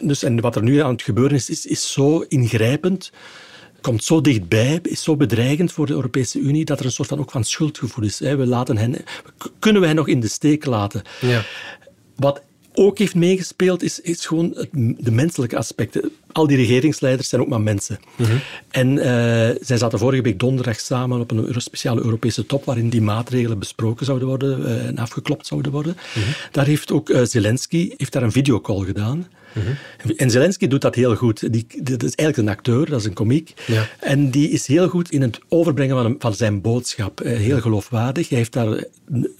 Dus, 0.00 0.22
en 0.22 0.40
wat 0.40 0.56
er 0.56 0.62
nu 0.62 0.78
aan 0.82 0.92
het 0.92 1.02
gebeuren 1.02 1.36
is, 1.36 1.50
is, 1.50 1.66
is 1.66 1.92
zo 1.92 2.24
ingrijpend 2.28 3.10
komt 3.80 4.04
zo 4.04 4.20
dichtbij, 4.20 4.78
is 4.82 5.02
zo 5.02 5.16
bedreigend 5.16 5.72
voor 5.72 5.86
de 5.86 5.92
Europese 5.92 6.38
Unie, 6.38 6.64
dat 6.64 6.78
er 6.78 6.84
een 6.84 6.92
soort 6.92 7.08
van, 7.08 7.18
ook 7.18 7.30
van 7.30 7.44
schuldgevoel 7.44 8.04
is. 8.04 8.18
We 8.18 8.46
laten 8.46 8.76
hen, 8.76 8.96
kunnen 9.58 9.80
we 9.80 9.86
hen 9.86 9.96
nog 9.96 10.08
in 10.08 10.20
de 10.20 10.28
steek 10.28 10.64
laten? 10.64 11.02
Ja. 11.20 11.44
Wat 12.16 12.42
ook 12.74 12.98
heeft 12.98 13.14
meegespeeld, 13.14 13.82
is, 13.82 14.00
is 14.00 14.26
gewoon 14.26 14.52
het, 14.54 14.68
de 15.04 15.10
menselijke 15.10 15.56
aspecten. 15.56 16.10
Al 16.32 16.46
die 16.46 16.56
regeringsleiders 16.56 17.28
zijn 17.28 17.40
ook 17.40 17.48
maar 17.48 17.60
mensen. 17.60 17.98
Mhm. 18.16 18.36
En 18.70 18.96
uh, 18.96 19.04
zij 19.60 19.76
zaten 19.76 19.98
vorige 19.98 20.22
week 20.22 20.38
donderdag 20.38 20.80
samen 20.80 21.20
op 21.20 21.30
een 21.30 21.60
speciale 21.60 22.02
Europese 22.02 22.46
top 22.46 22.64
waarin 22.64 22.88
die 22.88 23.02
maatregelen 23.02 23.58
besproken 23.58 24.06
zouden 24.06 24.28
worden 24.28 24.60
uh, 24.60 24.86
en 24.86 24.98
afgeklopt 24.98 25.46
zouden 25.46 25.72
worden. 25.72 25.96
Mhm. 26.14 26.26
Daar 26.50 26.66
heeft 26.66 26.92
ook 26.92 27.08
uh, 27.08 27.20
Zelensky 27.24 27.92
heeft 27.96 28.12
daar 28.12 28.22
een 28.22 28.32
videocall 28.32 28.84
gedaan. 28.84 29.26
En 30.16 30.30
Zelensky 30.30 30.66
doet 30.66 30.80
dat 30.80 30.94
heel 30.94 31.16
goed. 31.16 31.52
Die, 31.52 31.66
dat 31.82 32.02
is 32.02 32.14
eigenlijk 32.14 32.36
een 32.36 32.56
acteur, 32.56 32.90
dat 32.90 33.00
is 33.00 33.06
een 33.06 33.12
komiek. 33.12 33.54
Ja. 33.66 33.88
En 34.00 34.30
die 34.30 34.50
is 34.50 34.66
heel 34.66 34.88
goed 34.88 35.10
in 35.10 35.22
het 35.22 35.38
overbrengen 35.48 35.96
van, 35.96 36.16
van 36.18 36.34
zijn 36.34 36.60
boodschap. 36.60 37.20
Eh, 37.20 37.36
heel 37.36 37.60
geloofwaardig. 37.60 38.28
Hij 38.28 38.38
heeft 38.38 38.52
daar 38.52 38.84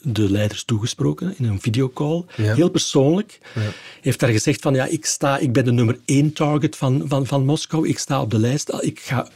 de 0.03 0.31
leiders 0.31 0.65
toegesproken 0.65 1.35
in 1.39 1.45
een 1.45 1.61
videocall. 1.61 2.25
Heel 2.33 2.71
persoonlijk. 2.71 3.39
Hij 3.53 3.73
heeft 4.01 4.21
daar 4.21 4.31
gezegd 4.31 4.63
van, 4.63 4.75
ja, 4.75 4.87
ik, 4.87 5.07
sta, 5.07 5.39
ik 5.39 5.53
ben 5.53 5.65
de 5.65 5.73
nummer 5.73 5.99
één 6.05 6.33
target 6.33 6.77
van, 6.77 7.05
van, 7.07 7.27
van 7.27 7.45
Moskou. 7.45 7.89
Ik 7.89 7.99
sta 7.99 8.21
op 8.21 8.31
de 8.31 8.39
lijst. 8.39 8.73
Ik 8.81 9.01
ga 9.01 9.29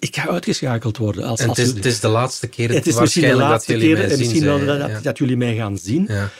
ik 0.00 0.16
ga 0.16 0.28
uitgeschakeld 0.28 0.96
worden. 0.96 1.24
Als, 1.24 1.40
en 1.40 1.48
het, 1.48 1.58
is, 1.58 1.68
het 1.68 1.84
is 1.84 2.00
de 2.00 2.08
laatste 2.08 2.46
keer 2.46 2.72
het 2.72 2.86
is 2.86 3.00
misschien 3.00 3.28
de 3.28 3.34
laatste 3.34 3.74
keer, 3.74 3.96
mij 3.96 4.16
misschien 4.16 4.44
wel 4.44 4.66
dat, 4.66 5.02
dat, 5.02 5.18
jullie 5.18 5.36
mij 5.36 5.56
gaan 5.56 5.78
zien. 5.78 6.04
Ja. 6.08 6.30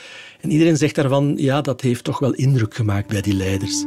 En 0.41 0.51
iedereen 0.51 0.77
zegt 0.77 0.95
daarvan, 0.95 1.33
ja, 1.37 1.61
dat 1.61 1.81
heeft 1.81 2.03
toch 2.03 2.19
wel 2.19 2.33
indruk 2.33 2.75
gemaakt 2.75 3.07
bij 3.07 3.21
die 3.21 3.33
leiders. 3.33 3.85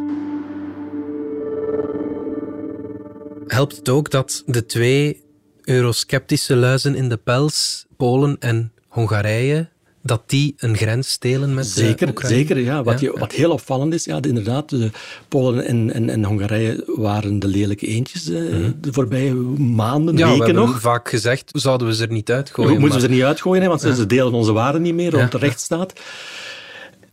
Helpt 3.47 3.77
het 3.77 3.89
ook 3.89 4.11
dat 4.11 4.43
de 4.47 4.67
twee 4.67 5.23
eurosceptische 5.65 6.57
luizen 6.57 6.95
in 6.95 7.09
de 7.09 7.17
pels, 7.17 7.87
Polen 7.97 8.37
en 8.39 8.73
Hongarije, 8.89 9.69
dat 10.07 10.23
die 10.27 10.55
een 10.57 10.77
grens 10.77 11.19
delen 11.19 11.55
met 11.55 11.67
zeker, 11.67 12.13
Zeker, 12.15 12.59
ja. 12.59 12.83
Wat, 12.83 13.01
Je, 13.01 13.13
wat 13.19 13.33
heel 13.33 13.51
opvallend 13.51 13.95
is, 13.95 14.05
ja, 14.05 14.19
inderdaad, 14.23 14.69
de 14.69 14.91
Polen 15.29 15.67
en, 15.67 15.93
en, 15.93 16.11
en 16.11 16.25
Hongarije 16.25 16.85
waren 16.87 17.39
de 17.39 17.47
lelijke 17.47 17.87
eentjes 17.87 18.29
eh, 18.29 18.41
mhm. 18.41 18.71
de 18.81 18.93
voorbije 18.93 19.35
maanden, 19.35 20.17
ja, 20.17 20.29
weken 20.29 20.47
we 20.47 20.53
nog. 20.53 20.81
vaak 20.81 21.09
gezegd, 21.09 21.51
zouden 21.53 21.87
we 21.87 21.95
ze 21.95 22.03
er 22.03 22.13
niet 22.13 22.31
uitgooien. 22.31 22.75
We 22.75 22.79
moeten 22.79 23.01
ze 23.01 23.07
er 23.07 23.13
niet 23.13 23.23
uitgooien, 23.23 23.63
hè, 23.63 23.69
want 23.69 23.81
ze 23.81 24.07
delen 24.07 24.33
onze 24.33 24.53
waarden 24.53 24.83
niet 24.83 24.95
meer 24.95 25.11
rond 25.11 25.33
de 25.33 25.39
rechtsstaat. 25.39 25.93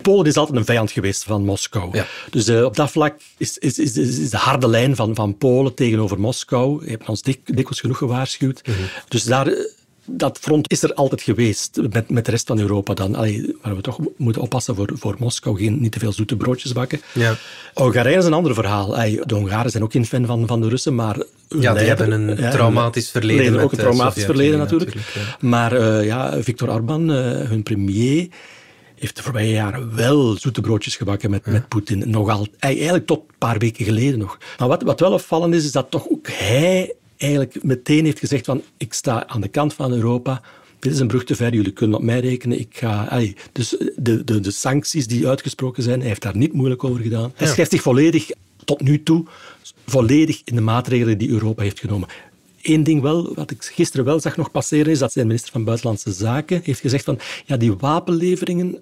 Polen 0.02 0.26
is 0.26 0.36
altijd 0.36 0.58
een 0.58 0.64
vijand 0.64 0.90
geweest 0.90 1.24
van 1.24 1.44
Moskou. 1.44 2.02
Dus 2.30 2.48
uh, 2.48 2.64
op 2.64 2.76
dat 2.76 2.90
vlak 2.90 3.16
is, 3.36 3.58
is, 3.58 3.78
is, 3.78 3.96
is, 3.96 4.30
de 4.30 4.36
harde 4.36 4.68
lijn 4.68 4.96
van, 4.96 5.14
van 5.14 5.36
Polen 5.36 5.74
tegenover 5.74 6.20
Moskou. 6.20 6.84
Je 6.84 6.90
hebt 6.90 7.08
ons 7.08 7.22
dik, 7.22 7.40
dikwijls 7.44 7.80
genoeg 7.80 7.98
gewaarschuwd. 7.98 8.60
-hmm. 8.64 8.74
Dus 9.08 9.24
daar 9.24 9.46
eh, 9.46 9.54
dat 10.06 10.38
front 10.38 10.70
is 10.70 10.82
er 10.82 10.94
altijd 10.94 11.22
geweest, 11.22 11.80
met, 11.90 12.10
met 12.10 12.24
de 12.24 12.30
rest 12.30 12.46
van 12.46 12.58
Europa 12.58 12.94
dan. 12.94 13.14
Allee, 13.14 13.56
waar 13.62 13.76
we 13.76 13.82
toch 13.82 13.98
moeten 14.16 14.42
oppassen 14.42 14.74
voor, 14.74 14.90
voor 14.94 15.16
Moskou, 15.18 15.58
geen, 15.58 15.80
niet 15.80 15.92
te 15.92 15.98
veel 15.98 16.12
zoete 16.12 16.36
broodjes 16.36 16.72
bakken. 16.72 17.00
Ja. 17.12 17.36
Hongarije 17.74 18.16
is 18.16 18.24
een 18.24 18.32
ander 18.32 18.54
verhaal. 18.54 18.96
Allee, 18.96 19.20
de 19.26 19.34
Hongaren 19.34 19.70
zijn 19.70 19.82
ook 19.82 19.92
geen 19.92 20.06
fan 20.06 20.26
van, 20.26 20.46
van 20.46 20.60
de 20.60 20.68
Russen, 20.68 20.94
maar... 20.94 21.16
Ja, 21.48 21.74
die 21.74 21.86
hebben 21.86 22.10
een 22.10 22.50
traumatisch 22.50 23.10
verleden. 23.10 23.60
ook 23.60 23.72
een 23.72 23.78
traumatisch 23.78 24.24
verleden 24.24 24.58
natuurlijk. 24.58 24.96
Maar 25.40 25.72
uh, 25.72 26.04
ja, 26.04 26.42
Viktor 26.42 26.70
Orban, 26.70 27.10
uh, 27.10 27.16
hun 27.48 27.62
premier 27.62 28.28
heeft 29.02 29.16
de 29.16 29.22
voorbije 29.22 29.50
jaren 29.50 29.94
wel 29.94 30.36
zoete 30.38 30.60
broodjes 30.60 30.96
gebakken 30.96 31.30
met, 31.30 31.46
met 31.46 31.68
Poetin. 31.68 32.10
Nogal, 32.10 32.46
eigenlijk 32.58 33.06
tot 33.06 33.18
een 33.18 33.34
paar 33.38 33.58
weken 33.58 33.84
geleden 33.84 34.18
nog. 34.18 34.38
Maar 34.58 34.68
wat, 34.68 34.82
wat 34.82 35.00
wel 35.00 35.12
opvallend 35.12 35.54
is, 35.54 35.64
is 35.64 35.72
dat 35.72 35.90
toch 35.90 36.08
ook 36.08 36.28
hij 36.32 36.94
eigenlijk 37.22 37.62
meteen 37.62 38.04
heeft 38.04 38.18
gezegd 38.18 38.44
van 38.44 38.62
ik 38.76 38.92
sta 38.92 39.26
aan 39.26 39.40
de 39.40 39.48
kant 39.48 39.74
van 39.74 39.92
Europa 39.92 40.42
dit 40.82 40.92
is 40.92 40.98
een 40.98 41.06
brug 41.06 41.24
te 41.24 41.34
ver, 41.34 41.54
jullie 41.54 41.72
kunnen 41.72 41.96
op 41.96 42.02
mij 42.02 42.20
rekenen. 42.20 42.58
Ik 42.58 42.76
ga, 42.76 43.20
dus 43.52 43.76
de, 43.96 44.24
de, 44.24 44.40
de 44.40 44.50
sancties 44.50 45.06
die 45.06 45.28
uitgesproken 45.28 45.82
zijn, 45.82 45.98
hij 45.98 46.08
heeft 46.08 46.22
daar 46.22 46.36
niet 46.36 46.52
moeilijk 46.52 46.84
over 46.84 47.02
gedaan. 47.02 47.32
Hij 47.34 47.46
schrijft 47.46 47.70
zich 47.70 47.82
volledig, 47.82 48.30
tot 48.64 48.80
nu 48.80 49.02
toe, 49.02 49.24
volledig 49.86 50.42
in 50.44 50.54
de 50.54 50.60
maatregelen 50.60 51.18
die 51.18 51.28
Europa 51.28 51.62
heeft 51.62 51.80
genomen. 51.80 52.08
Eén 52.62 52.84
ding 52.84 53.02
wel, 53.02 53.34
wat 53.34 53.50
ik 53.50 53.64
gisteren 53.64 54.04
wel 54.04 54.20
zag 54.20 54.36
nog 54.36 54.50
passeren, 54.50 54.92
is 54.92 54.98
dat 54.98 55.12
zijn 55.12 55.26
minister 55.26 55.52
van 55.52 55.64
Buitenlandse 55.64 56.12
Zaken 56.12 56.60
heeft 56.64 56.80
gezegd 56.80 57.04
van 57.04 57.18
ja, 57.44 57.56
die 57.56 57.72
wapenleveringen 57.72 58.78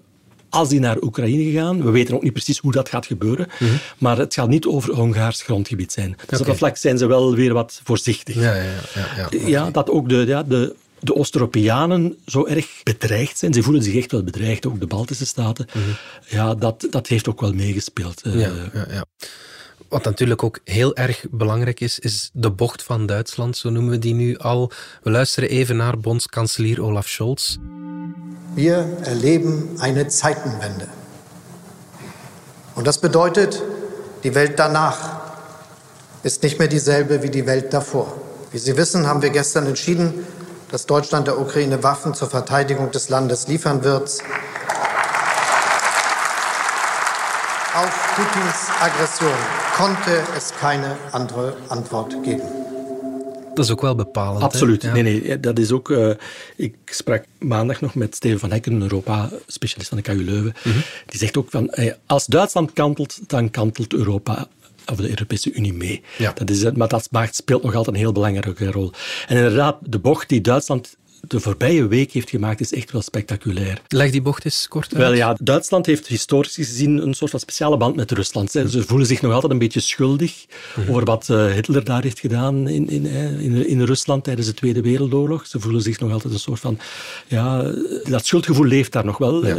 als 0.51 0.69
die 0.69 0.81
naar 0.81 1.03
Oekraïne 1.03 1.53
gaan, 1.53 1.83
we 1.83 1.91
weten 1.91 2.15
ook 2.15 2.23
niet 2.23 2.33
precies 2.33 2.59
hoe 2.59 2.73
dat 2.73 2.89
gaat 2.89 3.07
gebeuren, 3.07 3.49
mhm. 3.59 3.73
maar 3.99 4.19
het 4.19 4.35
gaat 4.35 4.49
niet 4.49 4.67
over 4.67 4.95
Hongaars 4.95 5.43
grondgebied 5.43 5.93
zijn. 5.93 6.17
Dus 6.27 6.41
op 6.41 6.47
dat 6.47 6.57
vlak 6.57 6.77
zijn 6.77 6.99
ze 6.99 7.07
wel 7.07 7.35
weer 7.35 7.53
wat 7.53 7.81
voorzichtig. 7.85 8.35
Ja, 8.35 8.55
ja, 8.55 8.63
ja, 8.95 9.29
ja, 9.31 9.47
ja 9.47 9.71
dat 9.71 9.91
ook 9.91 10.09
de, 10.09 10.25
ja, 10.27 10.43
de 10.43 10.75
de 11.01 11.15
Oost-Europeanen 11.15 12.17
zo 12.27 12.47
erg 12.47 12.83
bedreigd 12.83 13.39
zijn. 13.39 13.53
Ze 13.53 13.63
voelen 13.63 13.83
zich 13.83 13.97
echt 13.97 14.13
wel 14.13 14.23
bedreigd, 14.23 14.67
ook 14.67 14.81
de 14.81 14.87
Baltische 14.87 15.27
staten. 15.27 15.67
Mhm. 15.73 15.85
Ja, 16.27 16.55
dat, 16.55 16.87
dat 16.91 17.07
heeft 17.07 17.29
ook 17.29 17.41
wel 17.41 17.53
meegespeeld. 17.53 18.21
Ja, 18.25 18.33
ja, 18.73 18.87
ja. 18.91 19.05
Wat 19.89 20.05
natuurlijk 20.05 20.43
ook 20.43 20.61
heel 20.65 20.97
erg 20.97 21.25
belangrijk 21.31 21.81
is, 21.81 21.99
is 21.99 22.31
de 22.33 22.51
bocht 22.51 22.83
van 22.83 23.07
Duitsland, 23.07 23.57
zo 23.57 23.71
noemen 23.71 23.91
we 23.91 23.99
die 23.99 24.15
nu 24.15 24.39
al. 24.39 24.73
We 25.03 25.11
luisteren 25.11 25.49
even 25.49 25.77
naar 25.77 25.99
bondskanselier 25.99 26.83
Olaf 26.83 27.09
Scholz. 27.09 27.57
Wir 28.55 28.99
erleben 29.05 29.77
eine 29.81 30.09
Zeitenwende. 30.09 30.89
Und 32.75 32.87
das 32.87 32.99
bedeutet, 32.99 33.63
die 34.25 34.35
Welt 34.35 34.59
danach 34.59 35.21
ist 36.23 36.43
nicht 36.43 36.59
mehr 36.59 36.67
dieselbe 36.69 37.23
wie 37.23 37.31
die 37.31 37.47
Welt 37.47 37.73
davor. 37.73 38.13
Wie 38.51 38.59
Sie 38.59 38.77
wissen, 38.77 39.07
haben 39.07 39.23
wir 39.23 39.31
gestern 39.31 39.67
entschieden, 39.67 40.27
dass 40.71 40.87
Deutschland 40.87 41.29
der 41.29 41.39
Ukraine 41.41 41.83
Waffen 41.83 42.15
zur 42.15 42.29
Verteidigung 42.29 42.91
des 42.91 43.09
Landes 43.09 43.47
liefern 43.47 43.85
wird. 43.85 44.19
Auf 47.73 48.17
Putins 48.17 48.69
Aggression 48.81 49.33
konnte 49.77 50.23
es 50.37 50.53
keine 50.61 50.97
andere 51.13 51.57
Antwort 51.69 52.23
geben. 52.25 52.60
Dat 53.55 53.65
is 53.65 53.71
ook 53.71 53.81
wel 53.81 53.95
bepalend. 53.95 54.43
Absoluut. 54.43 54.93
Nee, 54.93 55.03
nee, 55.03 55.41
dat 55.41 55.59
is 55.59 55.73
ook. 55.73 55.89
Uh, 55.89 56.11
ik 56.57 56.75
sprak 56.85 57.25
maandag 57.39 57.81
nog 57.81 57.95
met 57.95 58.15
Steven 58.15 58.39
van 58.39 58.51
Hekken, 58.51 58.73
een 58.73 58.83
Europa-specialist 58.83 59.89
van 59.89 59.99
de 59.99 60.05
KU 60.05 60.25
Leuven. 60.25 60.55
Mm 60.65 60.73
-hmm. 60.73 60.83
Die 61.07 61.19
zegt 61.19 61.37
ook 61.37 61.51
van: 61.51 61.73
uh, 61.75 61.93
als 62.07 62.27
Duitsland 62.27 62.73
kantelt, 62.73 63.19
dan 63.27 63.51
kantelt 63.51 63.93
Europa 63.93 64.49
of 64.91 64.97
de 64.97 65.09
Europese 65.09 65.53
Unie 65.53 65.73
mee. 65.73 66.03
Ja. 66.19 66.33
Dat 66.33 66.51
is, 66.51 66.71
maar 66.73 66.89
dat 66.89 67.09
speelt 67.31 67.63
nog 67.63 67.75
altijd 67.75 67.97
een 67.97 68.03
heel 68.03 68.13
belangrijke 68.13 68.71
rol. 68.71 68.93
En 69.29 69.37
inderdaad, 69.37 69.77
de 69.81 69.99
bocht 69.99 70.29
die 70.29 70.41
Duitsland 70.41 70.97
de 71.21 71.41
voorbije 71.41 71.87
week 71.87 72.13
heeft 72.13 72.31
gemaakt, 72.31 72.61
is 72.61 72.73
echt 72.73 72.93
wel 72.93 73.03
spectaculair. 73.03 73.83
Leg 73.89 74.11
die 74.11 74.23
bocht 74.23 74.45
eens 74.45 74.69
kort 74.69 74.95
uit. 74.95 75.03
Wel 75.03 75.13
ja, 75.13 75.37
Duitsland 75.41 75.87
heeft 75.87 76.07
historisch 76.07 76.55
gezien 76.55 77.03
een 77.03 77.15
soort 77.15 77.31
van 77.31 77.41
speciale 77.41 77.77
band 77.77 77.97
met 77.97 78.11
Rusland. 78.11 78.51
Ze 78.51 78.83
voelen 78.87 79.07
zich 79.07 79.23
nog 79.23 79.33
altijd 79.33 79.53
een 79.53 79.59
beetje 79.59 79.81
schuldig 79.81 80.47
mhm. 80.77 80.91
over 80.91 81.05
wat 81.05 81.29
eh, 81.29 81.47
Hitler 81.47 81.85
daar 81.85 82.03
heeft 82.03 82.21
gedaan 82.21 82.69
in, 82.69 82.89
in, 82.89 83.07
in, 83.07 83.67
in, 83.67 83.83
Rusland 83.83 84.25
tijdens 84.25 84.47
de 84.47 84.55
Tweede 84.55 84.81
Wereldoorlog. 84.81 85.47
Ze 85.47 85.61
voelen 85.61 85.83
zich 85.83 86.01
nog 86.01 86.13
altijd 86.13 86.33
een 86.33 86.39
soort 86.39 86.61
van... 86.61 86.79
Ja, 87.27 87.73
dat 88.05 88.27
schuldgevoel 88.27 88.65
leeft 88.65 88.93
daar 88.93 89.05
nog 89.05 89.19
wel. 89.19 89.45
Eh, 89.45 89.55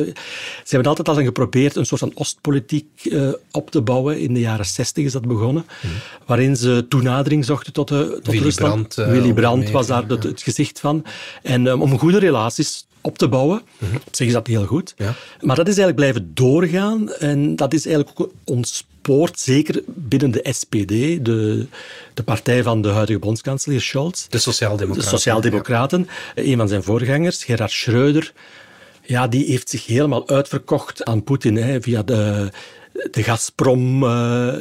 ze 0.64 0.76
hebben 0.76 0.90
altijd 0.90 1.10
al 1.10 1.24
geprobeerd 1.24 1.76
een 1.76 1.86
soort 1.86 2.02
van 2.02 2.12
Oostpolitiek 2.14 2.88
uh, 3.04 3.30
op 3.52 3.72
te 3.72 3.82
bouwen. 3.82 4.20
In 4.20 4.34
de 4.34 4.40
jaren 4.40 4.66
zestig 4.66 5.06
is 5.06 5.12
dat 5.12 5.28
begonnen. 5.28 5.66
Mhm. 5.82 5.94
Waarin 6.26 6.56
ze 6.56 6.86
toenadering 6.90 7.46
zochten 7.46 7.74
tot, 7.74 7.88
tot 7.88 8.26
Willy 8.26 8.44
Rusland. 8.44 8.96
Brandt, 8.96 9.12
Willy 9.12 9.34
Brandt 9.34 9.72
was 9.72 9.88
daar 9.88 10.04
het, 10.08 10.24
het 10.24 10.42
gezicht 10.42 10.80
van. 10.80 11.06
En 11.52 11.68
um, 11.68 11.82
om 11.82 12.00
goede 12.00 12.20
relaties 12.20 12.86
op 13.02 13.18
te 13.18 13.28
bouwen. 13.28 13.62
Mm 13.78 13.96
Op 13.96 14.16
zich 14.16 14.28
is 14.28 14.34
dat 14.34 14.48
heel 14.48 14.66
goed. 14.66 14.94
Ja. 14.98 15.14
Maar 15.42 15.56
dat 15.56 15.68
is 15.68 15.78
eigenlijk 15.78 15.96
blijven 15.96 16.32
doorgaan. 16.34 17.14
En 17.14 17.56
dat 17.56 17.74
is 17.74 17.86
eigenlijk 17.86 18.22
ook 18.22 18.32
ontspoord, 18.44 19.40
zeker 19.40 19.82
binnen 19.86 20.32
de 20.32 20.48
SPD, 20.52 21.26
de, 21.26 21.68
de 22.14 22.24
partij 22.24 22.64
van 22.64 22.82
de 22.82 22.90
huidige 22.90 23.20
bondskanselier 23.20 23.82
Scholz. 23.82 24.28
De 24.28 24.38
Sociaaldemocraten. 24.38 25.10
De 25.10 25.18
Sociaaldemocraten. 25.18 26.08
Ja. 26.36 26.44
Een 26.44 26.58
van 26.58 26.68
zijn 26.68 26.84
voorgangers, 26.84 27.44
Gerhard 27.44 27.72
Schreuder, 27.72 28.34
ja, 29.02 29.28
die 29.28 29.46
heeft 29.46 29.70
zich 29.70 29.86
helemaal 29.86 30.30
uitverkocht 30.30 31.06
aan 31.06 31.24
Poetin 31.24 31.56
hè, 31.56 31.82
via 31.82 32.04
de 32.04 32.52
de 33.12 33.24
Gazprom, 33.24 34.04
uh, 34.04 34.10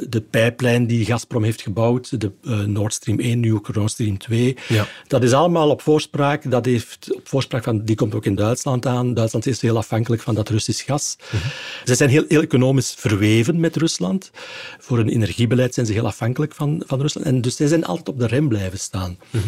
de 0.08 0.20
pijplijn 0.30 0.86
die 0.86 1.04
Gazprom 1.04 1.44
heeft 1.44 1.62
gebouwd, 1.62 2.20
de 2.20 2.30
uh, 2.42 2.58
Nord 2.58 2.94
Stream 2.94 3.18
1, 3.18 3.40
nu 3.40 3.54
ook 3.54 3.74
Nord 3.74 3.90
Stream 3.90 4.18
2. 4.18 4.56
Ja. 4.68 4.86
Dat 5.06 5.22
is 5.22 5.32
allemaal 5.32 5.70
op 5.70 5.82
voorspraak. 5.82 6.50
Dat 6.50 6.64
heeft 6.64 7.14
op 7.14 7.28
voorspraak 7.28 7.62
van, 7.64 7.84
die 7.84 7.96
komt 7.96 8.14
ook 8.14 8.24
in 8.24 8.34
Duitsland 8.34 8.86
aan. 8.86 9.14
Duitsland 9.14 9.46
is 9.46 9.60
heel 9.60 9.76
afhankelijk 9.76 10.22
van 10.22 10.34
dat 10.34 10.48
Russisch 10.48 10.84
gas. 10.84 11.16
Mm 11.30 11.38
Ze 11.84 11.94
zijn 11.94 12.10
heel, 12.10 12.24
heel, 12.28 12.42
economisch 12.42 12.94
verweven 12.98 13.60
met 13.60 13.76
Rusland. 13.76 14.30
Voor 14.78 14.96
hun 14.96 15.08
energiebeleid 15.08 15.74
zijn 15.74 15.86
ze 15.86 15.92
heel 15.92 16.06
afhankelijk 16.06 16.54
van, 16.54 16.82
van 16.86 17.00
Rusland. 17.00 17.26
En 17.26 17.40
dus 17.40 17.56
zij 17.56 17.66
zijn 17.66 17.84
altijd 17.84 18.08
op 18.08 18.18
de 18.18 18.26
rem 18.26 18.48
blijven 18.48 18.78
staan. 18.78 19.18
Mm 19.30 19.40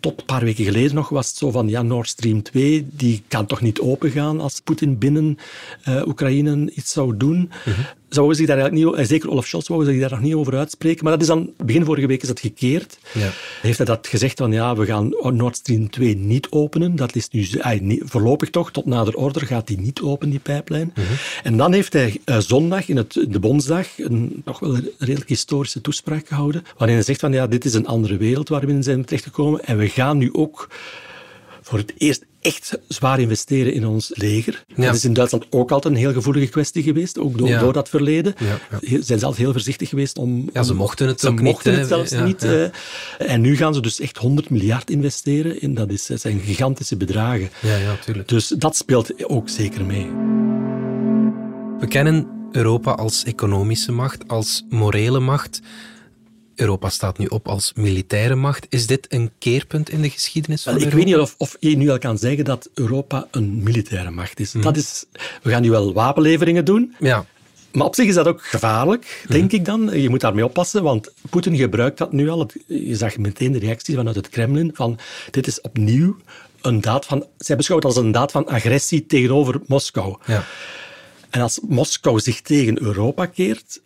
Tot 0.00 0.18
een 0.18 0.24
paar 0.26 0.44
weken 0.44 0.64
geleden 0.64 0.94
nog 0.94 1.08
was 1.08 1.28
het 1.28 1.36
zo 1.36 1.50
van, 1.50 1.68
ja, 1.68 1.82
Nord 1.82 2.08
Stream 2.08 2.42
2, 2.42 2.88
die 2.90 3.22
kan 3.28 3.46
toch 3.46 3.60
niet 3.60 3.80
opengaan 3.80 4.40
als 4.40 4.60
Poetin 4.60 4.98
binnen 4.98 5.38
uh, 5.88 6.06
Oekraïne 6.06 6.70
iets 6.74 6.92
zou 6.92 7.16
doen. 7.16 7.50
Mm 7.64 7.74
zich 8.16 8.46
daar 8.46 8.58
eigenlijk 8.58 8.86
niet, 8.86 9.00
en 9.00 9.06
zeker 9.06 9.30
Olaf 9.30 9.46
Scholz 9.46 9.68
wouden 9.68 9.92
zich 9.92 10.00
daar 10.00 10.10
nog 10.10 10.20
niet 10.20 10.34
over 10.34 10.56
uitspreken, 10.56 11.04
maar 11.04 11.12
dat 11.12 11.22
is 11.22 11.28
dan, 11.28 11.52
begin 11.64 11.84
vorige 11.84 12.06
week 12.06 12.22
is 12.22 12.28
dat 12.28 12.40
gekeerd. 12.40 12.98
Ja. 13.12 13.30
Heeft 13.62 13.76
hij 13.76 13.86
dat 13.86 14.06
gezegd 14.06 14.38
van, 14.38 14.52
ja, 14.52 14.76
we 14.76 14.86
gaan 14.86 15.08
Nord 15.22 15.56
Stream 15.56 15.90
2 15.90 16.16
niet 16.16 16.46
openen. 16.50 16.96
Dat 16.96 17.14
is 17.14 17.28
nu, 17.80 18.02
voorlopig 18.04 18.50
toch, 18.50 18.72
tot 18.72 18.86
nader 18.86 19.14
order 19.14 19.46
gaat 19.46 19.66
die 19.66 19.80
niet 19.80 20.00
open, 20.00 20.30
die 20.30 20.38
pijplijn. 20.38 20.92
Mhm. 20.94 21.06
En 21.42 21.56
dan 21.56 21.72
heeft 21.72 21.92
hij 21.92 22.20
uh, 22.24 22.38
zondag, 22.38 22.88
in, 22.88 22.96
het, 22.96 23.12
de 23.28 23.38
Bondsdag, 23.38 23.98
een 23.98 24.42
nog 24.44 24.58
wel 24.58 24.74
een 24.74 24.90
redelijk 24.98 25.28
historische 25.28 25.80
toespraak 25.80 26.28
gehouden, 26.28 26.64
waarin 26.76 26.96
hij 26.96 27.04
zegt 27.04 27.20
van, 27.20 27.32
ja, 27.32 27.46
dit 27.46 27.64
is 27.64 27.74
een 27.74 27.86
andere 27.86 28.16
wereld 28.16 28.48
waar 28.48 28.66
we 28.66 28.72
in 28.72 28.82
zijn 28.82 29.04
terechtgekomen 29.04 29.64
en 29.64 29.78
we 29.78 29.88
gaan 29.88 30.18
nu 30.18 30.32
ook 30.32 30.68
voor 31.62 31.78
het 31.78 31.92
eerst 31.98 32.24
echt 32.46 32.78
zwaar 32.88 33.20
investeren 33.20 33.72
in 33.72 33.86
ons 33.86 34.10
leger. 34.14 34.64
Dat 34.76 34.94
is 34.94 35.04
in 35.04 35.12
Duitsland 35.12 35.46
ook 35.50 35.70
altijd 35.70 35.94
een 35.94 36.00
heel 36.00 36.12
gevoelige 36.12 36.46
kwestie 36.46 36.82
geweest, 36.82 37.18
ook 37.18 37.38
door, 37.38 37.58
door 37.58 37.72
dat 37.72 37.88
verleden. 37.88 38.34
Ze 38.80 39.02
zijn 39.02 39.18
zelf 39.18 39.36
heel 39.36 39.52
voorzichtig 39.52 39.88
geweest 39.88 40.18
om... 40.18 40.48
Ja, 40.52 40.62
ze 40.62 40.74
mochten 40.74 41.06
het 41.06 41.20
ze 41.20 41.28
ook 41.28 41.40
mochten 41.40 41.70
niet. 41.70 41.80
het 41.80 41.88
zelfs 41.88 42.24
niet. 42.24 42.44
Uh, 42.44 42.66
en 43.18 43.40
nu 43.40 43.56
gaan 43.56 43.74
ze 43.74 43.80
dus 43.80 44.00
echt 44.00 44.16
100 44.16 44.50
miljard 44.50 44.90
investeren. 44.90 45.60
In, 45.60 45.74
dat, 45.74 45.90
is, 45.90 46.06
dat 46.06 46.20
zijn 46.20 46.40
gigantische 46.40 46.96
bedragen. 46.96 47.50
Ja, 47.60 47.76
ja, 47.76 47.96
tuurlijk. 48.04 48.28
Dus 48.28 48.48
dat 48.48 48.76
speelt 48.76 49.28
ook 49.28 49.48
zeker 49.48 49.84
mee. 49.84 50.06
We 51.78 51.86
kennen 51.88 52.26
Europa 52.52 52.90
als 52.90 53.24
economische 53.24 53.92
macht, 53.92 54.28
als 54.28 54.64
morele 54.68 55.20
macht. 55.20 55.60
Europa 56.56 56.88
staat 56.88 57.18
nu 57.18 57.26
op 57.26 57.48
als 57.48 57.72
militaire 57.74 58.34
macht. 58.34 58.66
Is 58.68 58.86
dit 58.86 59.06
een 59.08 59.30
keerpunt 59.38 59.90
in 59.90 60.02
de 60.02 60.10
geschiedenis 60.10 60.62
van 60.62 60.72
Europa? 60.72 60.90
Ik 60.90 60.96
weet 60.96 61.06
niet 61.06 61.16
of, 61.16 61.34
of, 61.38 61.56
je 61.60 61.76
nu 61.76 61.90
al 61.90 61.98
kan 61.98 62.18
zeggen 62.18 62.44
dat 62.44 62.68
Europa 62.74 63.28
een 63.30 63.62
militaire 63.62 64.10
macht 64.10 64.40
is. 64.40 64.52
Mhm. 64.52 64.64
Dat 64.64 64.76
is. 64.76 65.04
We 65.42 65.50
gaan 65.50 65.62
nu 65.62 65.70
wel 65.70 65.92
wapenleveringen 65.92 66.64
doen. 66.64 66.94
Ja. 66.98 67.26
Maar 67.72 67.86
op 67.86 67.94
zich 67.94 68.06
is 68.06 68.14
dat 68.14 68.26
ook 68.26 68.42
gevaarlijk, 68.42 69.24
denk 69.28 69.44
mhm. 69.44 69.54
ik 69.54 69.64
dan. 69.64 70.00
Je 70.00 70.08
moet 70.08 70.20
daarmee 70.20 70.44
oppassen, 70.44 70.82
want 70.82 71.12
Poetin 71.30 71.56
gebruikt 71.56 71.98
dat 71.98 72.12
nu 72.12 72.28
al. 72.28 72.50
Je 72.66 72.96
zag 72.96 73.16
meteen 73.16 73.52
de 73.52 73.58
reacties 73.58 73.94
vanuit 73.94 74.16
het 74.16 74.28
Kremlin 74.28 74.70
van 74.74 74.98
dit 75.30 75.46
is 75.46 75.60
opnieuw 75.60 76.16
een 76.60 76.80
daad 76.80 77.04
van... 77.06 77.26
Zij 77.38 77.56
beschouwt 77.56 77.82
het 77.82 77.92
als 77.94 78.04
een 78.04 78.12
daad 78.12 78.32
van 78.32 78.46
agressie 78.46 79.06
tegenover 79.06 79.60
Moskou. 79.66 80.16
Ja. 80.26 80.44
En 81.30 81.40
als 81.40 81.60
Moskou 81.68 82.20
zich 82.20 82.40
tegen 82.40 82.82
Europa 82.82 83.26
keert, 83.26 83.80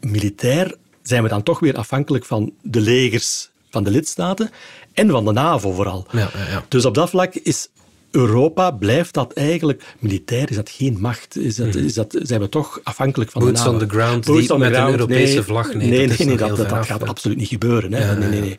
militair 0.00 0.76
zijn 1.02 1.22
we 1.22 1.28
dan 1.28 1.42
toch 1.42 1.58
weer 1.58 1.76
afhankelijk 1.76 2.24
van 2.24 2.52
de 2.62 2.80
legers 2.80 3.50
van 3.70 3.84
de 3.84 3.90
lidstaten 3.90 4.50
en 4.92 5.10
van 5.10 5.24
de 5.24 5.32
NAVO 5.32 5.72
vooral. 5.72 6.06
Ja, 6.10 6.30
ja, 6.50 6.64
Dus 6.68 6.84
op 6.84 6.94
dat 6.94 7.10
vlak 7.10 7.34
is 7.34 7.68
Europa, 8.12 8.70
blijft 8.70 9.14
dat 9.14 9.32
eigenlijk, 9.32 9.84
militair 9.98 10.50
is 10.50 10.56
dat 10.56 10.70
geen 10.70 11.00
macht. 11.00 11.36
Is 11.36 11.56
dat, 11.56 11.66
mhm. 11.66 11.84
is 11.84 11.94
dat, 11.94 12.16
zijn 12.22 12.40
we 12.40 12.48
toch 12.48 12.80
afhankelijk 12.82 13.30
van 13.30 13.42
Boots 13.42 13.62
de 13.62 13.70
NAVO. 13.70 13.82
on 13.82 13.88
the 13.88 13.94
ground, 13.94 14.26
Boots 14.26 14.46
die 14.46 14.56
met 14.56 14.74
een 14.74 14.88
Europese 14.88 15.34
nee, 15.34 15.42
vlag. 15.42 15.74
Nee, 15.74 15.88
nee, 15.88 16.06
nee, 16.06 16.26
nee 16.26 16.36
dat, 16.36 16.56
dat, 16.56 16.86
gaat 16.86 17.08
absoluut 17.08 17.36
niet 17.36 17.48
gebeuren. 17.48 17.92
Hè. 17.92 18.16
nee, 18.16 18.28
nee, 18.28 18.40
nee. 18.40 18.58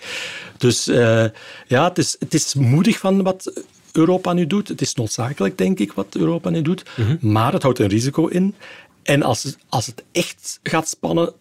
Dus 0.58 0.88
uh, 0.88 1.26
ja, 1.68 1.88
het 1.88 1.98
is, 1.98 2.16
het 2.20 2.34
is 2.34 2.54
moedig 2.54 3.00
van 3.00 3.24
wat 3.24 3.64
Europa 3.92 4.34
nu 4.34 4.48
doet. 4.48 4.68
Het 4.68 4.82
is 4.82 4.94
noodzakelijk, 4.94 5.58
denk 5.58 5.80
ik, 5.80 5.94
wat 5.94 6.16
Europa 6.16 6.50
nu 6.50 6.62
doet. 6.62 6.84
Mm 6.96 7.06
-hmm. 7.06 7.32
Maar 7.32 7.54
het 7.54 7.64
houdt 7.64 7.80
een 7.80 7.88
risico 7.88 8.28
in. 8.28 8.56
En 9.04 9.24
als, 9.24 9.56
als 9.70 9.86
het 9.86 10.04
echt 10.12 10.60
gaat 10.64 10.88
spannen, 10.88 11.34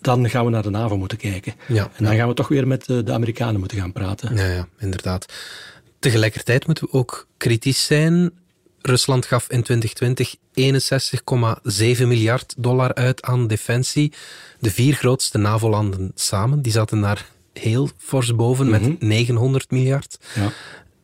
dan 0.00 0.30
gaan 0.30 0.44
we 0.44 0.50
naar 0.50 0.62
de 0.62 0.70
NAVO 0.70 0.96
moeten 0.96 1.18
kijken. 1.18 1.54
Ja, 1.68 1.90
en 1.96 2.04
dan 2.04 2.16
gaan 2.16 2.28
we 2.28 2.34
toch 2.34 2.48
weer 2.48 2.66
met 2.66 2.86
eh, 2.86 2.98
de 3.04 3.12
Amerikanen 3.12 3.60
moeten 3.60 3.78
gaan 3.78 3.92
praten. 3.92 4.36
Ja, 4.36 4.46
ja, 4.46 4.68
inderdaad. 4.78 5.26
Tegelijkertijd 5.98 6.66
moeten 6.66 6.84
we 6.84 6.92
ook 6.92 7.26
kritisch 7.36 7.84
zijn. 7.84 8.30
Rusland 8.82 9.26
gaf 9.26 9.50
in 9.50 9.62
2020 9.62 10.36
61,7 10.54 12.06
miljard 12.06 12.54
dollar 12.56 12.94
uit 12.94 13.22
aan 13.22 13.46
defensie. 13.46 14.12
De 14.58 14.70
vier 14.70 14.94
grootste 14.94 15.38
NAVO-landen 15.38 16.12
samen, 16.14 16.62
die 16.62 16.72
zaten 16.72 17.00
daar 17.00 17.26
heel 17.52 17.90
fors 17.96 18.34
boven 18.34 18.70
met 18.70 19.00
900 19.00 19.70
mhm. 19.70 19.80
miljard. 19.80 20.18
Ja. 20.34 20.52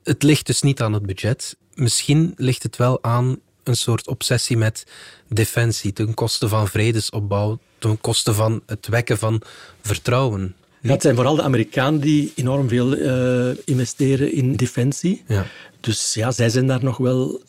Het 0.04 0.22
ligt 0.22 0.46
dus 0.46 0.62
niet 0.62 0.80
aan 0.80 0.92
het 0.92 1.06
budget. 1.06 1.56
Misschien 1.74 2.34
ligt 2.36 2.62
het 2.62 2.76
wel 2.76 3.02
aan 3.02 3.38
een 3.68 3.76
soort 3.76 4.06
obsessie 4.06 4.56
met 4.56 4.86
defensie 5.28 5.92
ten 5.92 6.14
koste 6.14 6.48
van 6.48 6.68
vredesopbouw, 6.68 7.58
ten 7.78 8.00
koste 8.00 8.34
van 8.34 8.62
het 8.66 8.88
wekken 8.88 9.18
van 9.18 9.42
vertrouwen. 9.80 10.56
Ja, 10.80 10.92
het 10.92 11.02
zijn 11.02 11.14
vooral 11.14 11.36
de 11.36 11.42
Amerikanen 11.42 12.00
die 12.00 12.32
enorm 12.34 12.68
veel 12.68 12.96
uh, 12.96 13.56
investeren 13.64 14.32
in 14.32 14.56
defensie. 14.56 15.22
Ja. 15.26 15.46
Dus 15.80 16.14
ja, 16.14 16.30
zij 16.30 16.48
zijn 16.48 16.66
daar 16.66 16.84
nog 16.84 16.96
wel 16.96 17.42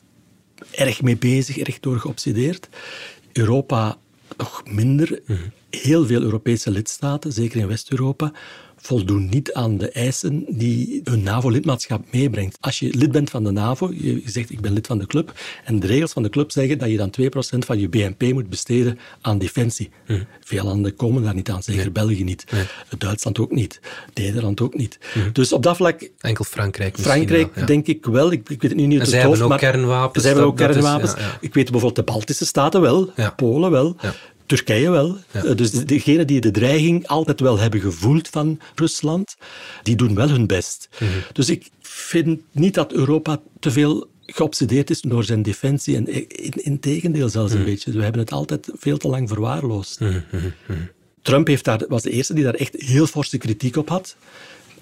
erg 0.72 1.02
mee 1.02 1.18
bezig, 1.18 1.58
erg 1.58 1.80
door 1.80 2.00
geobsedeerd. 2.00 2.68
Europa 3.34 3.98
nog 4.38 4.64
minder. 4.66 5.20
Mhm. 5.26 5.40
Heel 5.70 6.06
veel 6.06 6.22
Europese 6.22 6.72
lidstaten, 6.72 7.32
zeker 7.32 7.60
in 7.60 7.68
West-Europa, 7.68 8.32
voldoen 8.78 9.30
niet 9.30 9.54
aan 9.54 9.78
de 9.78 9.90
eisen 9.90 10.46
die 10.48 11.02
een 11.04 11.24
NAVO-lidmaatschap 11.24 12.06
meebrengt. 12.12 12.58
Als 12.60 12.80
je 12.80 12.96
lid 12.98 13.12
bent 13.12 13.30
van 13.30 13.44
de 13.44 13.52
NAVO, 13.52 13.92
je 13.94 14.22
zegt 14.26 14.50
ik 14.50 14.62
ben 14.62 14.74
lid 14.74 14.88
van 14.88 14.98
de 14.98 15.06
club, 15.06 15.34
en 15.66 15.80
de 15.80 15.88
regels 15.88 16.12
van 16.14 16.24
de 16.24 16.30
club 16.30 16.52
zeggen 16.52 16.78
dat 16.78 16.90
je 16.90 16.98
dan 16.98 17.14
2% 17.22 17.58
van 17.66 17.80
je 17.80 17.90
BNP 17.90 18.22
moet 18.34 18.50
besteden 18.50 19.00
aan 19.22 19.38
defensie. 19.38 19.90
Hm. 20.06 20.24
Veel 20.44 20.64
landen 20.64 20.96
komen 20.96 21.24
daar 21.24 21.34
niet 21.34 21.50
aan, 21.50 21.64
zeker 21.64 21.92
België 21.92 22.24
niet. 22.24 22.46
Duitsland 22.98 23.40
ook 23.40 23.52
niet. 23.52 23.80
Nederland 24.14 24.62
ook 24.62 24.76
niet. 24.76 24.98
Hm. 25.14 25.20
Dus 25.34 25.54
op 25.54 25.64
dat 25.64 25.76
vlak... 25.76 26.10
Enkel 26.20 26.44
Frankrijk 26.44 26.98
Frankrijk 27.00 27.68
denk 27.68 27.88
ik 27.88 28.06
wel. 28.06 28.32
Ik, 28.32 28.50
ik 28.50 28.62
weet 28.62 28.72
het 28.72 28.80
nu 28.80 28.86
niet 28.86 29.00
uit 29.00 29.12
het 29.12 29.24
hoofd, 29.24 29.48
maar... 29.48 29.58
kernwapens. 29.58 30.24
Ze 30.24 30.30
hebben 30.30 30.48
ook 30.48 30.58
kernwapens. 30.58 31.14
Ik 31.40 31.54
weet 31.54 31.72
bijvoorbeeld 31.72 31.96
de 31.96 32.12
Baltische 32.12 32.46
Staten 32.46 32.82
wel, 32.82 33.12
Polen 33.36 33.72
wel. 33.72 33.96
Turkije 34.48 34.90
wel. 34.90 35.18
Eh, 35.32 35.56
dus 35.56 35.72
degenen 35.72 36.28
die 36.28 36.42
de 36.42 36.52
dreiging 36.52 37.08
altijd 37.08 37.40
wel 37.40 37.60
hebben 37.60 37.80
gevoeld 37.80 38.28
van 38.28 38.60
Rusland, 38.76 39.36
die 39.84 39.96
doen 39.96 40.16
wel 40.16 40.30
hun 40.30 40.48
best. 40.48 40.90
Mhm. 41.00 41.12
Dus 41.34 41.50
ik 41.50 41.70
vind 41.82 42.40
niet 42.52 42.74
dat 42.74 42.94
Europa 42.94 43.42
te 43.60 43.72
veel 43.72 44.08
geobsedeerd 44.26 44.90
is 44.90 45.02
door 45.02 45.24
zijn 45.24 45.42
defensie. 45.42 45.96
En 45.96 46.28
in, 46.44 46.64
in 46.64 46.80
tegendeel 46.80 47.30
zelfs 47.30 47.52
een 47.52 47.60
mhm. 47.60 47.70
beetje. 47.70 47.92
We 47.92 48.04
hebben 48.04 48.22
het 48.22 48.32
altijd 48.32 48.70
veel 48.74 48.98
te 48.98 49.08
lang 49.08 49.30
verwaarloosd. 49.30 50.00
Mhm, 50.00 50.18
Trump 51.22 51.48
heeft 51.48 51.64
daar, 51.64 51.86
was 51.88 52.02
de 52.02 52.12
eerste 52.12 52.34
die 52.34 52.44
daar 52.44 52.54
echt 52.54 52.76
heel 52.78 53.08
forse 53.08 53.38
kritiek 53.38 53.76
op 53.76 53.90
had. 53.90 54.16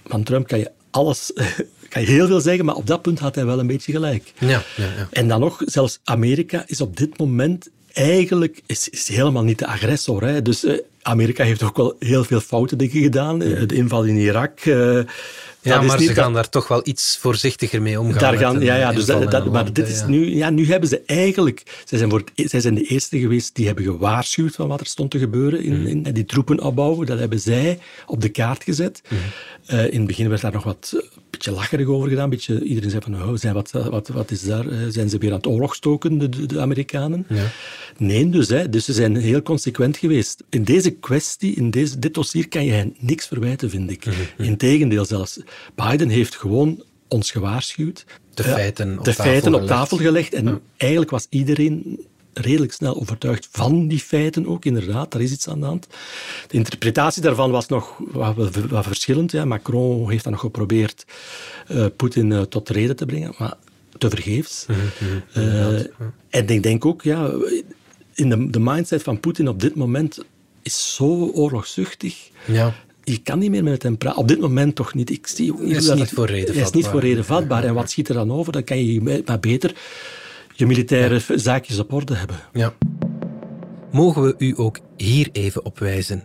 Van 0.08 0.24
Trump 0.24 0.48
kan 0.48 0.60
je 0.60 0.72
alles, 0.92 1.32
kan 1.90 2.02
je 2.02 2.08
heel 2.08 2.28
veel 2.28 2.42
zeggen, 2.42 2.66
maar 2.66 2.76
op 2.76 2.88
dat 2.88 3.02
punt 3.02 3.20
had 3.20 3.36
hij 3.36 3.46
wel 3.46 3.60
een 3.60 3.68
beetje 3.68 3.92
gelijk. 3.92 4.34
Ja, 4.40 4.48
ja, 4.48 4.64
ja. 4.78 5.08
En 5.12 5.28
dan 5.28 5.40
nog, 5.40 5.62
zelfs 5.66 6.00
Amerika 6.04 6.64
is 6.68 6.82
op 6.82 6.98
dit 6.98 7.18
moment 7.18 7.70
eigenlijk 7.96 8.62
is, 8.66 8.90
is 8.90 9.08
helemaal 9.08 9.44
niet 9.44 9.60
de 9.60 9.68
agressor. 9.68 10.24
Hè. 10.24 10.42
Dus 10.42 10.64
eh, 10.64 10.80
Amerika 11.02 11.44
heeft 11.44 11.64
ook 11.64 11.78
wel 11.78 11.96
heel 12.00 12.24
veel 12.24 12.40
foute 12.40 12.76
dingen 12.76 13.02
gedaan. 13.02 13.42
Eh, 13.42 13.68
de 13.68 13.76
inval 13.76 14.04
in 14.04 14.16
Irak. 14.16 14.66
Uh, 14.66 15.00
ja, 15.62 15.82
maar 15.82 16.00
ze 16.00 16.14
gaan 16.14 16.34
daar 16.34 16.50
toch 16.50 16.68
wel 16.68 16.82
iets 16.84 17.18
voorzichtiger 17.18 17.82
mee 17.82 18.00
omgaan. 18.00 18.20
Daar 18.20 18.38
gaan, 18.38 18.62
ja, 18.62 18.76
ja, 18.76 18.92
dus 18.92 19.06
dat, 19.06 19.52
maar 19.52 19.74
dit 19.74 19.88
is 19.88 20.06
nu, 20.06 20.36
ja, 20.36 20.50
nu 20.50 20.68
hebben 20.68 20.90
ze 20.90 21.02
eigenlijk, 21.06 21.82
zij 21.86 21.98
zijn, 21.98 22.10
voor 22.10 22.24
het, 22.36 22.50
zij 22.50 22.60
zijn 22.60 22.76
de 22.76 22.84
eerste 22.84 23.20
geweest 23.20 23.56
die 23.56 23.66
hebben 23.66 23.84
gewaarschuwd 23.84 24.56
van 24.56 24.68
wat 24.68 24.80
er 24.80 24.86
stond 24.86 25.12
te 25.12 25.20
gebeuren 25.20 25.64
in, 25.64 25.80
mm. 25.80 25.88
in 25.88 26.04
die 26.04 26.26
troepen 26.26 26.62
opbouwen. 26.62 27.06
Dat 27.06 27.20
hebben 27.20 27.40
zij 27.40 27.80
op 28.06 28.22
de 28.22 28.30
kaart 28.30 28.64
gezet. 28.64 29.02
Mm. 29.10 29.18
in 29.78 29.98
het 29.98 30.08
begin 30.08 30.30
werd 30.30 30.42
daar 30.42 30.52
nog 30.54 30.64
wat 30.64 30.94
beetje 31.36 31.52
lacherig 31.52 31.88
over 31.88 32.10
gedaan. 32.10 32.30
Beetje, 32.30 32.64
iedereen 32.64 32.90
zei 32.90 33.02
van, 33.04 33.16
oh, 33.16 33.36
zijn, 33.36 33.54
wat, 33.54 33.72
wat, 33.72 34.08
wat 34.08 34.32
is 34.32 34.42
daar? 34.42 34.66
Zijn 34.90 35.10
ze 35.10 35.18
weer 35.18 35.30
aan 35.30 35.38
het 35.38 35.48
oorlog 35.48 35.76
stoken, 35.76 36.18
de, 36.18 36.46
de, 36.46 36.62
Amerikanen? 36.62 37.26
Ja. 37.30 37.52
Nee, 37.98 38.30
dus, 38.30 38.50
hè, 38.50 38.70
dus 38.70 38.86
ze 38.86 38.94
zijn 38.94 39.16
heel 39.16 39.42
consequent 39.42 39.98
geweest. 39.98 40.44
In 40.50 40.64
deze 40.64 40.92
kwestie, 40.92 41.56
in 41.56 41.70
deze, 41.70 42.00
dit 42.00 42.14
dossier, 42.14 42.48
kan 42.48 42.66
je 42.66 42.72
hen 42.72 42.96
niks 43.00 43.28
verwijten, 43.28 43.70
vind 43.70 43.92
ik. 43.92 44.06
Mhm. 44.06 44.16
Integendeel 44.38 45.06
zelfs. 45.06 45.40
Biden 45.76 46.10
heeft 46.10 46.36
gewoon 46.36 46.84
ons 47.08 47.32
gewaarschuwd. 47.32 48.06
De 48.34 48.44
feiten, 48.44 49.00
op, 49.00 49.06
de 49.06 49.12
tafel 49.12 49.24
feiten 49.24 49.54
op 49.54 49.68
tafel 49.68 49.98
gelegd. 49.98 50.34
En 50.34 50.62
eigenlijk 50.78 51.12
was 51.12 51.28
iedereen 51.30 52.06
redelijk 52.36 52.74
snel 52.74 53.00
overtuigd 53.00 53.48
van 53.52 53.88
die 53.88 54.00
feiten 54.00 54.48
ook, 54.48 54.66
inderdaad. 54.66 55.12
Daar 55.12 55.22
is 55.22 55.32
iets 55.32 55.48
aan 55.48 55.60
de 55.60 55.66
hand. 55.66 55.88
De 56.48 56.58
interpretatie 56.58 57.22
daarvan 57.22 57.52
was 57.52 57.68
nog 57.68 58.02
wat, 58.12 58.56
wat 58.70 58.86
verschillend. 58.86 59.32
Ja. 59.32 59.46
Macron 59.46 60.10
heeft 60.10 60.24
dan 60.24 60.32
nog 60.32 60.42
geprobeerd 60.42 61.06
uh, 61.72 61.86
Poetin 61.96 62.32
uh, 62.32 62.42
tot 62.42 62.70
reden 62.70 62.96
te 62.96 63.06
brengen, 63.06 63.34
maar 63.38 63.54
tevergeefs. 63.98 64.66
Uh, 65.38 65.80
en 66.30 66.48
ik 66.48 66.64
denk 66.64 66.86
ook, 66.86 67.02
ja, 67.02 67.32
in 68.14 68.30
de, 68.30 68.50
de 68.50 68.60
mindset 68.60 69.04
van 69.04 69.20
Poetin 69.20 69.48
op 69.48 69.62
dit 69.62 69.76
moment 69.76 70.24
is 70.62 70.96
zo 70.96 71.32
oorlogszuchtig. 71.34 72.30
Ja. 72.46 72.74
Je 73.04 73.18
kan 73.18 73.40
niet 73.40 73.52
meer 73.52 73.64
met 73.64 73.84
hem 73.84 73.98
praten. 73.98 74.20
Op 74.20 74.28
dit 74.28 74.40
moment 74.40 74.76
toch 74.76 74.94
niet. 74.94 75.10
Ik 75.10 75.28
zie 75.28 75.58
is 75.62 75.94
niet 75.94 76.10
voor 76.10 76.26
reden 76.26 76.46
vatbaar. 76.48 76.64
is 76.64 76.72
niet 76.72 76.88
voor 76.88 77.00
reden 77.00 77.26
vatbaar. 77.26 77.64
En 77.64 77.74
wat 77.74 77.90
schiet 77.92 78.08
er 78.08 78.16
dan 78.16 78.32
over? 78.32 78.52
Dan 78.52 78.64
kan 78.64 78.86
je 78.86 79.22
maar 79.26 79.40
beter 79.40 79.76
je 80.56 80.66
militaire 80.66 81.20
zaakjes 81.36 81.80
op 81.80 81.94
orde 81.94 82.16
hebben. 82.16 82.36
Ja. 82.54 82.74
Mogen 83.92 84.22
we 84.22 84.36
u 84.38 84.54
ook 84.58 84.80
hier 84.98 85.30
even 85.32 85.66
op 85.66 85.80
wijzen? 85.80 86.24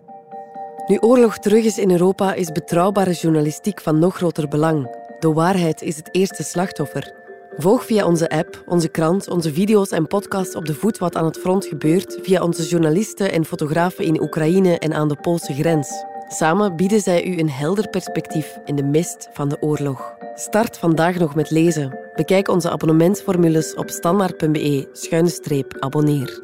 Nu 0.86 0.98
oorlog 0.98 1.38
terug 1.38 1.64
is 1.64 1.78
in 1.78 1.90
Europa, 1.90 2.34
is 2.34 2.52
betrouwbare 2.52 3.12
journalistiek 3.12 3.80
van 3.80 3.98
nog 3.98 4.16
groter 4.16 4.48
belang. 4.48 4.96
De 5.18 5.32
waarheid 5.32 5.82
is 5.82 5.96
het 5.96 6.08
eerste 6.12 6.42
slachtoffer. 6.42 7.12
Volg 7.56 7.84
via 7.84 8.06
onze 8.06 8.28
app, 8.28 8.62
onze 8.66 8.88
krant, 8.88 9.28
onze 9.28 9.52
video's 9.52 9.90
en 9.90 10.06
podcasts 10.06 10.54
op 10.54 10.66
de 10.66 10.74
voet 10.74 10.98
wat 10.98 11.16
aan 11.16 11.24
het 11.24 11.38
front 11.38 11.66
gebeurt, 11.66 12.18
via 12.22 12.42
onze 12.42 12.68
journalisten 12.68 13.32
en 13.32 13.44
fotografen 13.44 14.04
in 14.04 14.22
Oekraïne 14.22 14.78
en 14.78 14.92
aan 14.92 15.08
de 15.08 15.16
Poolse 15.16 15.54
grens. 15.54 16.04
Samen 16.28 16.76
bieden 16.76 17.00
zij 17.00 17.26
u 17.26 17.38
een 17.38 17.50
helder 17.50 17.88
perspectief 17.88 18.58
in 18.64 18.76
de 18.76 18.84
mist 18.84 19.28
van 19.32 19.48
de 19.48 19.62
oorlog. 19.62 20.19
Start 20.34 20.78
vandaag 20.78 21.18
nog 21.18 21.34
met 21.34 21.50
lezen. 21.50 21.98
Bekijk 22.14 22.48
onze 22.48 22.70
abonnementsformules 22.70 23.74
op 23.74 23.90
standaard.be-abonneer. 23.90 26.42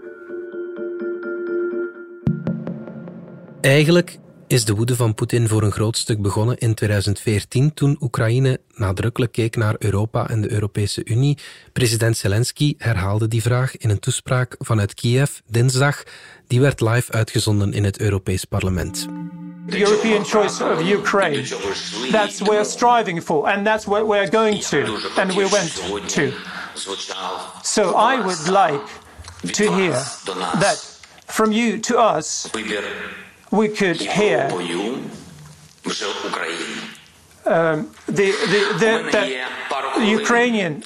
Eigenlijk 3.60 4.18
is 4.46 4.64
de 4.64 4.74
woede 4.74 4.96
van 4.96 5.14
Poetin 5.14 5.48
voor 5.48 5.62
een 5.62 5.72
groot 5.72 5.96
stuk 5.96 6.22
begonnen 6.22 6.58
in 6.58 6.74
2014 6.74 7.74
toen 7.74 7.96
Oekraïne 8.00 8.60
nadrukkelijk 8.74 9.32
keek 9.32 9.56
naar 9.56 9.74
Europa 9.78 10.28
en 10.28 10.40
de 10.40 10.52
Europese 10.52 11.04
Unie. 11.04 11.38
President 11.72 12.16
Zelensky 12.16 12.74
herhaalde 12.78 13.28
die 13.28 13.42
vraag 13.42 13.76
in 13.76 13.90
een 13.90 13.98
toespraak 13.98 14.54
vanuit 14.58 14.94
Kiev 14.94 15.38
dinsdag. 15.46 16.02
Die 16.46 16.60
werd 16.60 16.80
live 16.80 17.12
uitgezonden 17.12 17.72
in 17.72 17.84
het 17.84 18.00
Europees 18.00 18.44
Parlement. 18.44 19.06
The 19.68 19.78
European 19.78 20.24
choice 20.24 20.60
of 20.60 20.82
Ukraine. 20.82 21.44
That's 22.12 22.40
what 22.40 22.50
we're 22.50 22.64
striving 22.64 23.20
for, 23.20 23.48
and 23.48 23.66
that's 23.66 23.86
what 23.86 24.06
we're 24.06 24.28
going 24.28 24.60
to, 24.72 24.80
and 25.18 25.32
we 25.34 25.44
went 25.46 25.72
to. 26.10 26.32
So 27.62 27.94
I 27.96 28.20
would 28.26 28.48
like 28.48 28.86
to 29.52 29.64
hear 29.72 29.92
that 30.62 30.78
from 31.26 31.52
you 31.52 31.78
to 31.78 31.98
us, 31.98 32.50
we 33.50 33.68
could 33.68 34.00
hear 34.00 34.48
um, 37.46 37.90
the, 38.06 38.28
the, 38.52 38.62
the, 38.78 38.92
the 39.98 40.06
Ukrainian 40.06 40.82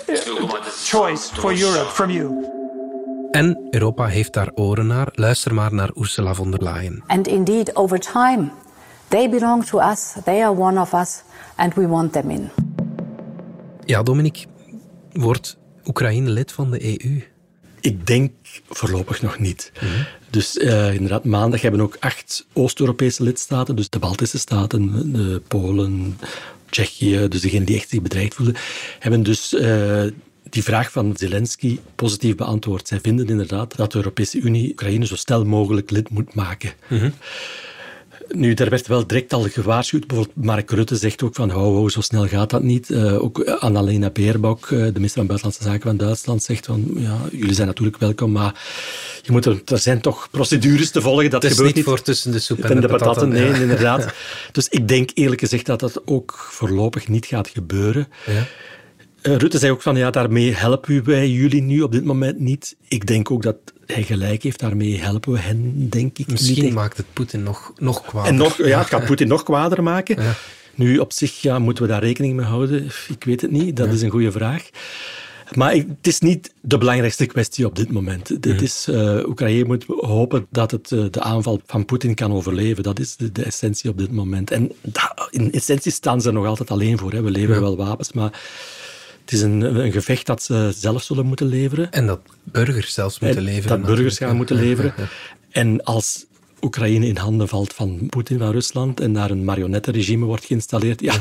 choice 0.84 1.30
for 1.30 1.52
Europe 1.52 1.90
from 1.90 2.10
you. 2.10 2.58
En 3.30 3.68
Europa 3.70 4.06
heeft 4.06 4.32
daar 4.32 4.50
oren 4.54 4.86
naar. 4.86 5.08
Luister 5.12 5.54
maar 5.54 5.74
naar 5.74 5.90
Ursula 5.94 6.34
von 6.34 6.50
der 6.50 6.62
Leyen. 6.62 7.02
And 7.06 7.26
indeed, 7.26 7.76
over 7.76 7.98
time, 7.98 8.50
They 9.10 9.28
belong 9.28 9.64
to 9.64 9.80
us, 9.80 10.14
they 10.24 10.42
are 10.42 10.56
one 10.56 10.80
of 10.80 10.92
us, 10.92 11.22
and 11.56 11.74
we 11.74 11.88
want 11.88 12.12
them 12.12 12.30
in. 12.30 12.50
Ja, 13.84 14.02
Dominique, 14.02 14.46
wordt 15.12 15.58
Oekraïne 15.84 16.30
lid 16.30 16.52
van 16.52 16.70
de 16.70 16.84
EU? 16.84 17.22
Ik 17.80 18.06
denk 18.06 18.32
voorlopig 18.68 19.22
nog 19.22 19.38
niet. 19.38 19.72
Mhm. 19.74 19.86
Dus 20.30 20.56
uh, 20.56 20.94
inderdaad, 20.94 21.24
maandag 21.24 21.60
hebben 21.60 21.80
ook 21.80 21.96
acht 22.00 22.46
Oost-Europese 22.52 23.22
lidstaten, 23.22 23.76
dus 23.76 23.88
de 23.88 23.98
Baltische 23.98 24.38
staten, 24.38 25.12
de 25.12 25.42
Polen, 25.48 26.18
Tsjechië, 26.68 27.28
dus 27.28 27.40
degenen 27.40 27.66
die 27.66 27.76
echt 27.76 27.88
zich 27.88 28.02
bedreigd 28.02 28.34
voelen, 28.34 28.56
hebben 28.98 29.22
dus 29.22 29.52
uh, 29.52 30.02
die 30.50 30.62
vraag 30.62 30.92
van 30.92 31.14
Zelensky 31.16 31.78
positief 31.94 32.34
beantwoord. 32.34 32.88
Zij 32.88 33.00
vinden 33.00 33.28
inderdaad 33.28 33.76
dat 33.76 33.92
de 33.92 33.98
Europese 33.98 34.38
Unie 34.40 34.70
Oekraïne 34.70 35.06
zo 35.06 35.16
snel 35.16 35.44
mogelijk 35.44 35.90
lid 35.90 36.10
moet 36.10 36.34
maken. 36.34 36.72
Mm 36.88 37.12
nu, 38.34 38.54
daar 38.54 38.68
werd 38.68 38.86
wel 38.86 39.06
direct 39.06 39.32
al 39.32 39.42
gewaarschuwd. 39.42 40.06
Bijvoorbeeld 40.06 40.44
Mark 40.44 40.70
Rutte 40.70 40.96
zegt 40.96 41.22
ook 41.22 41.34
van, 41.34 41.50
hou, 41.50 41.74
hou 41.74 41.90
zo 41.90 42.00
snel 42.00 42.26
gaat 42.26 42.50
dat 42.50 42.62
niet. 42.62 42.90
Uh, 42.90 43.22
ook 43.22 43.44
Annalena 43.44 44.10
Baerbock, 44.10 44.64
uh, 44.64 44.70
de 44.70 44.92
minister 44.92 45.18
van 45.18 45.26
Buitenlandse 45.26 45.62
Zaken 45.62 45.82
van 45.82 45.96
Duitsland, 45.96 46.42
zegt 46.42 46.66
van, 46.66 46.90
ja, 46.94 47.18
jullie 47.30 47.54
zijn 47.54 47.66
natuurlijk 47.66 47.98
welkom, 47.98 48.32
maar 48.32 48.62
je 49.22 49.32
moet 49.32 49.44
er, 49.44 49.62
er 49.64 49.78
zijn 49.78 50.00
toch 50.00 50.28
procedures 50.30 50.90
te 50.90 51.00
volgen. 51.00 51.30
Dat 51.30 51.46
gebeurt 51.46 51.74
niet 51.74 51.84
voor 51.84 52.02
tussen 52.02 52.32
de 52.32 52.38
soep 52.38 52.58
en, 52.58 52.80
de, 52.80 52.88
patatten. 52.88 53.28
Nee, 53.28 53.60
inderdaad. 53.62 54.06
Dus 54.52 54.68
ik 54.68 54.88
denk 54.88 55.10
eerlijk 55.14 55.40
gezegd 55.40 55.66
dat 55.66 55.80
dat 55.80 56.02
ook 56.04 56.48
voorlopig 56.50 57.08
niet 57.08 57.26
gaat 57.26 57.48
gebeuren. 57.48 58.08
Ja. 58.26 58.46
Uh, 59.22 59.36
Rutte 59.36 59.58
zei 59.58 59.72
ook 59.72 59.82
van 59.82 59.96
ja, 59.96 60.10
daarmee 60.10 60.54
helpen 60.54 61.04
wij 61.04 61.28
jullie 61.28 61.62
nu 61.62 61.82
op 61.82 61.92
dit 61.92 62.04
moment 62.04 62.38
niet. 62.38 62.76
Ik 62.88 63.06
denk 63.06 63.30
ook 63.30 63.42
dat 63.42 63.56
hij 63.86 64.02
gelijk 64.02 64.42
heeft, 64.42 64.60
daarmee 64.60 64.98
helpen 64.98 65.32
we 65.32 65.38
hen, 65.38 65.88
denk 65.90 66.18
ik. 66.18 66.26
Misschien 66.26 66.64
niet. 66.64 66.74
maakt 66.74 66.96
het 66.96 67.06
Poetin 67.12 67.42
nog, 67.42 67.72
nog 67.76 68.02
kwader. 68.02 68.30
En 68.30 68.36
nog, 68.36 68.56
ja, 68.56 68.78
het 68.78 68.88
gaat 68.88 69.04
Poetin 69.04 69.28
nog 69.28 69.42
kwader 69.42 69.82
maken. 69.82 70.22
Ja. 70.22 70.34
Nu, 70.74 70.98
op 70.98 71.12
zich 71.12 71.40
ja, 71.42 71.58
moeten 71.58 71.82
we 71.82 71.88
daar 71.88 72.02
rekening 72.02 72.34
mee 72.36 72.46
houden. 72.46 72.86
Ik 73.08 73.24
weet 73.24 73.40
het 73.40 73.50
niet, 73.50 73.76
dat 73.76 73.86
ja. 73.86 73.92
is 73.92 74.02
een 74.02 74.10
goede 74.10 74.32
vraag. 74.32 74.70
Maar 75.54 75.72
het 75.72 76.06
is 76.06 76.20
niet 76.20 76.52
de 76.60 76.78
belangrijkste 76.78 77.26
kwestie 77.26 77.66
op 77.66 77.76
dit 77.76 77.92
moment. 77.92 78.42
Dit 78.42 78.62
is, 78.62 78.86
uh, 78.90 79.26
Oekraïne 79.26 79.64
moet 79.64 79.84
hopen 79.86 80.46
dat 80.50 80.70
het 80.70 80.90
uh, 80.90 81.04
de 81.10 81.20
aanval 81.20 81.60
van 81.66 81.84
Poetin 81.84 82.14
kan 82.14 82.32
overleven. 82.32 82.82
Dat 82.82 82.98
is 82.98 83.16
de, 83.16 83.32
de 83.32 83.42
essentie 83.42 83.90
op 83.90 83.98
dit 83.98 84.12
moment. 84.12 84.50
En 84.50 84.72
in 85.30 85.52
essentie 85.52 85.92
staan 85.92 86.20
ze 86.20 86.28
er 86.28 86.34
nog 86.34 86.46
altijd 86.46 86.70
alleen 86.70 86.98
voor. 86.98 87.12
Hè. 87.12 87.22
We 87.22 87.30
leveren 87.30 87.60
wel 87.60 87.76
wapens, 87.76 88.12
maar 88.12 88.40
het 89.30 89.38
is 89.38 89.44
een, 89.44 89.60
een, 89.60 89.92
gevecht 89.92 90.26
dat 90.26 90.42
ze 90.42 90.72
zelf 90.76 91.02
zullen 91.02 91.26
moeten 91.26 91.46
leveren. 91.46 91.92
En 91.92 92.06
dat 92.06 92.20
burgers 92.44 92.94
zelfs 92.94 93.18
moeten 93.18 93.38
en 93.38 93.44
leveren. 93.44 93.80
Dat 93.82 93.94
burgers 93.94 94.18
gaan 94.18 94.36
moeten 94.36 94.56
leveren. 94.56 94.94
En 95.50 95.84
als 95.84 96.26
Oekraïne 96.60 97.06
in 97.06 97.16
handen 97.16 97.48
valt 97.48 97.72
van 97.72 98.06
Poetin 98.08 98.38
van 98.38 98.50
Rusland 98.50 99.00
en 99.00 99.12
daar 99.12 99.30
een 99.30 99.44
marionettenregime 99.44 100.24
wordt 100.24 100.44
geïnstalleerd, 100.44 101.00
ja, 101.00 101.14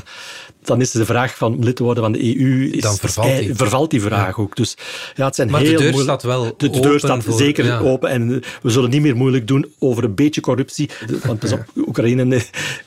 dan 0.64 0.82
is 0.82 0.92
de 0.92 1.06
vraag 1.06 1.36
van 1.36 1.64
lid 1.64 1.76
te 1.76 1.84
worden 1.84 2.04
van 2.04 2.12
de 2.12 2.40
EU, 2.40 2.70
is, 2.72 2.82
dan 2.82 2.96
vervalt 2.96 3.38
die, 3.38 3.56
vervalt 3.56 3.90
die 3.90 4.02
vraag 4.02 4.38
ja. 4.38 4.44
ook. 4.44 4.56
Dus 4.56 4.78
ja, 5.16 5.26
het 5.26 5.36
zijn 5.36 5.52
maar 5.52 5.62
heel 5.62 5.72
de 5.72 5.78
deur 5.78 5.92
moeilijk. 5.92 6.20
staat 6.20 6.32
wel 6.32 6.54
De, 6.58 6.70
de 6.70 6.80
deur 6.80 7.00
staat 7.00 7.24
voor, 7.24 7.38
zeker 7.38 7.66
ja. 7.66 7.80
open 7.80 8.10
en 8.10 8.28
we 8.62 8.70
zullen 8.70 8.90
niet 8.90 9.02
meer 9.02 9.16
moeilijk 9.16 9.48
doen 9.48 9.66
over 9.80 10.04
een 10.04 10.16
beetje 10.16 10.42
corruptie. 10.42 10.90
Want 11.24 11.40
pas 11.40 11.52
op, 11.52 11.66
Oekraïne 11.88 12.42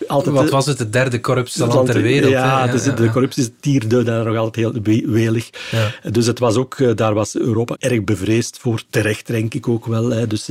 altijd... 0.07 0.35
Wat 0.35 0.51
was 0.51 0.67
het, 0.67 0.79
het 0.79 0.93
derde 0.93 1.21
corruptste 1.21 1.67
land 1.67 1.91
ter 1.91 2.03
wereld? 2.03 2.33
Ja, 2.33 2.67
dus 2.67 2.83
de 2.83 3.11
corruptiestier 3.11 4.05
daar 4.05 4.25
nog 4.25 4.37
altijd 4.37 4.57
heel 4.57 5.03
welig. 5.07 5.51
Dus 6.11 6.27
het 6.27 6.39
was 6.39 6.57
ook, 6.57 6.97
daar 6.97 7.15
was 7.15 7.37
Europa 7.37 7.77
erg 7.79 8.05
bevreesd 8.05 8.59
voor, 8.61 8.83
terecht 8.91 9.27
denk 9.27 9.55
ik 9.55 9.69
ook 9.69 9.87
wel. 9.87 10.29
Dus... 10.29 10.49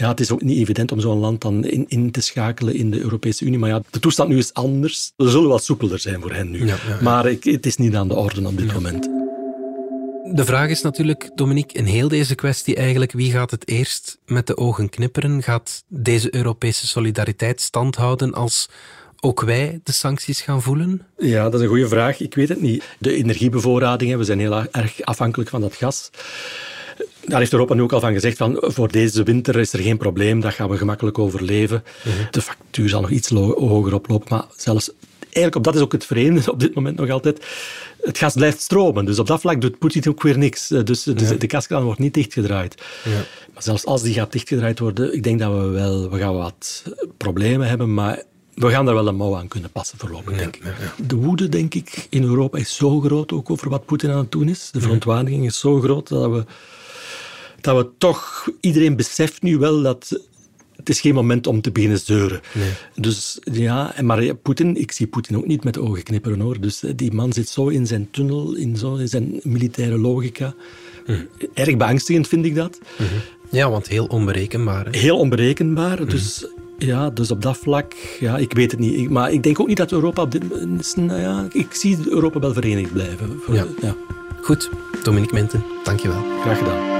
Ja, 0.00 0.08
het 0.08 0.20
is 0.20 0.30
ook 0.30 0.42
niet 0.42 0.58
evident 0.58 0.92
om 0.92 1.00
zo'n 1.00 1.18
land 1.18 1.40
dan 1.40 1.64
in, 1.64 1.84
in, 1.88 2.10
te 2.10 2.20
schakelen 2.20 2.74
in 2.74 2.90
de 2.90 3.00
Europese 3.00 3.44
Unie. 3.44 3.58
Maar 3.58 3.68
ja, 3.68 3.82
de 3.90 3.98
toestand 3.98 4.28
nu 4.28 4.38
is 4.38 4.54
anders. 4.54 5.12
We 5.16 5.30
zullen 5.30 5.48
wat 5.48 5.64
soepeler 5.64 5.98
zijn 5.98 6.20
voor 6.20 6.32
hen 6.32 6.50
nu. 6.50 6.58
Ja, 6.58 6.66
ja, 6.66 6.74
ja. 6.88 7.02
Maar 7.02 7.26
ik, 7.26 7.44
het 7.44 7.66
is 7.66 7.76
niet 7.76 7.94
aan 7.94 8.08
de 8.08 8.14
orde 8.14 8.46
op 8.46 8.56
dit 8.56 8.72
moment. 8.72 9.08
De 10.32 10.44
vraag 10.44 10.68
is 10.68 10.82
natuurlijk, 10.82 11.30
Dominique, 11.34 11.78
in 11.78 11.84
heel 11.84 12.08
deze 12.08 12.34
kwestie 12.34 12.76
eigenlijk, 12.76 13.12
wie 13.12 13.30
gaat 13.30 13.50
het 13.50 13.68
eerst 13.68 14.18
met 14.26 14.46
de 14.46 14.56
ogen 14.56 14.88
knipperen? 14.88 15.42
Gaat 15.42 15.84
deze 15.88 16.34
Europese 16.34 16.86
solidariteit 16.86 17.60
standhouden 17.60 18.34
als 18.34 18.68
ook 19.20 19.40
wij 19.40 19.80
de 19.84 19.92
sancties 19.92 20.40
gaan 20.40 20.62
voelen? 20.62 21.06
Ja, 21.18 21.42
dat 21.44 21.54
is 21.54 21.60
een 21.60 21.68
goede 21.68 21.88
vraag. 21.88 22.20
Ik 22.20 22.34
weet 22.34 22.48
het 22.48 22.60
niet. 22.60 22.84
De 22.98 23.12
energiebevoorrading, 23.12 24.16
we 24.16 24.24
zijn 24.24 24.38
heel 24.38 24.64
erg 24.70 25.02
afhankelijk 25.02 25.50
van 25.50 25.60
dat 25.60 25.74
gas. 25.74 26.10
Daar 27.24 27.38
heeft 27.38 27.52
Europa 27.52 27.74
nu 27.74 27.82
ook 27.82 27.92
al 27.92 28.00
van 28.00 28.12
gezegd 28.12 28.36
van 28.36 28.56
voor 28.60 28.90
deze 28.90 29.22
winter 29.22 29.58
is 29.58 29.72
er 29.72 29.80
geen 29.80 29.96
probleem, 29.96 30.40
dat 30.40 30.54
gaan 30.54 30.68
we 30.68 30.76
gemakkelijk 30.76 31.18
overleven. 31.18 31.84
-huh. 32.02 32.12
De 32.30 32.42
factuur 32.42 32.88
zal 32.88 33.00
nog 33.00 33.10
iets 33.10 33.28
hoger 33.28 33.94
oplopen, 33.94 34.26
maar 34.28 34.44
zelfs 34.56 34.90
eigenlijk 35.22 35.56
op 35.56 35.64
dat 35.64 35.74
is 35.74 35.80
ook 35.80 35.92
het 35.92 36.06
vreemde 36.06 36.52
op 36.52 36.60
dit 36.60 36.74
moment 36.74 36.96
nog 36.96 37.10
altijd. 37.10 37.46
Het 38.00 38.18
gas 38.18 38.34
blijft 38.34 38.60
stromen, 38.60 39.04
dus 39.04 39.18
op 39.18 39.26
dat 39.26 39.40
vlak 39.40 39.60
doet 39.60 39.78
Poetin 39.78 40.08
ook 40.08 40.22
weer 40.22 40.38
niks. 40.38 40.68
Dus, 40.68 41.02
dus 41.02 41.28
ja. 41.28 41.34
de 41.34 41.50
gaskraan 41.50 41.82
wordt 41.82 42.00
niet 42.00 42.14
dichtgedraaid. 42.14 42.82
Ja. 43.04 43.10
Maar 43.54 43.62
zelfs 43.62 43.84
als 43.84 44.02
die 44.02 44.14
gaat 44.14 44.32
dichtgedraaid 44.32 44.78
worden, 44.78 45.14
ik 45.14 45.22
denk 45.22 45.38
dat 45.38 45.52
we 45.52 45.68
wel 45.68 46.10
we 46.10 46.18
gaan 46.18 46.34
wat 46.34 46.84
problemen 47.16 47.68
hebben, 47.68 47.94
maar 47.94 48.22
we 48.54 48.70
gaan 48.70 48.84
daar 48.84 48.94
wel 48.94 49.06
een 49.06 49.16
mouw 49.16 49.36
aan 49.36 49.48
kunnen 49.48 49.70
passen 49.70 49.98
voorlopig, 49.98 50.36
denk 50.36 50.56
ik. 50.56 50.64
Ja, 50.64 50.70
ja. 50.70 51.04
De 51.06 51.14
woede, 51.14 51.48
denk 51.48 51.74
ik, 51.74 52.06
in 52.10 52.22
Europa 52.22 52.58
is 52.58 52.76
zo 52.76 53.00
groot, 53.00 53.32
ook 53.32 53.50
over 53.50 53.68
wat 53.68 53.84
Poetin 53.84 54.10
aan 54.10 54.18
het 54.18 54.32
doen 54.32 54.48
is. 54.48 54.68
De 54.72 54.80
verontwaardiging 54.80 55.44
is 55.46 55.58
zo 55.58 55.80
groot 55.80 56.08
dat 56.08 56.30
we 56.30 56.44
dat 57.62 57.76
we 57.76 57.90
toch... 57.98 58.48
Iedereen 58.60 58.96
beseft 58.96 59.42
nu 59.42 59.58
wel 59.58 59.82
dat 59.82 60.20
het 60.80 60.88
is 60.88 61.00
geen 61.00 61.14
moment 61.14 61.46
om 61.46 61.60
te 61.60 61.70
beginnen 61.70 61.98
zeuren. 61.98 62.40
Nee. 62.54 62.70
Dus 62.94 63.38
ja, 63.52 63.94
maar 64.02 64.34
Poetin, 64.34 64.76
ik 64.76 64.92
zie 64.92 65.06
Poetin 65.06 65.36
ook 65.36 65.46
niet 65.46 65.64
met 65.64 65.74
de 65.74 65.82
ogen 65.82 66.02
knipperen 66.02 66.40
hoor. 66.40 66.60
Dus 66.60 66.82
die 66.96 67.12
man 67.12 67.32
zit 67.32 67.48
zo 67.48 67.68
in 67.68 67.86
zijn 67.86 68.08
tunnel, 68.10 68.54
in, 68.54 68.76
zo, 68.76 68.94
in 68.94 69.08
zijn 69.08 69.40
militaire 69.42 69.98
logica. 69.98 70.54
Mm. 71.06 71.28
Erg 71.54 71.76
beangstigend 71.76 72.28
vind 72.28 72.44
ik 72.44 72.54
dat. 72.54 72.78
Mm 72.98 73.06
-hmm. 73.06 73.20
Ja, 73.50 73.70
want 73.70 73.88
heel 73.88 74.06
onberekenbaar. 74.06 74.84
Hè? 74.84 74.98
Heel 74.98 75.18
onberekenbaar. 75.18 76.00
Mm. 76.00 76.08
Dus 76.08 76.46
ja, 76.78 77.10
dus 77.10 77.30
op 77.30 77.42
dat 77.42 77.56
vlak, 77.56 77.94
ja, 78.20 78.36
ik 78.36 78.52
weet 78.52 78.70
het 78.70 78.80
niet. 78.80 78.98
Ik, 78.98 79.10
maar 79.10 79.32
ik 79.32 79.42
denk 79.42 79.60
ook 79.60 79.68
niet 79.68 79.76
dat 79.76 79.92
Europa 79.92 80.22
op 80.22 80.30
dit 80.30 80.42
nou 80.96 81.20
ja, 81.20 81.48
ik 81.52 81.74
zie 81.74 81.98
Europa 82.08 82.38
wel 82.38 82.52
verenigd 82.52 82.92
blijven. 82.92 83.38
Voor, 83.40 83.54
ja. 83.54 83.66
ja. 83.80 83.96
Goed, 84.42 84.70
Dominique 85.02 85.34
Minten, 85.34 85.64
dankjewel. 85.84 86.22
Graag 86.40 86.58
gedaan. 86.58 86.99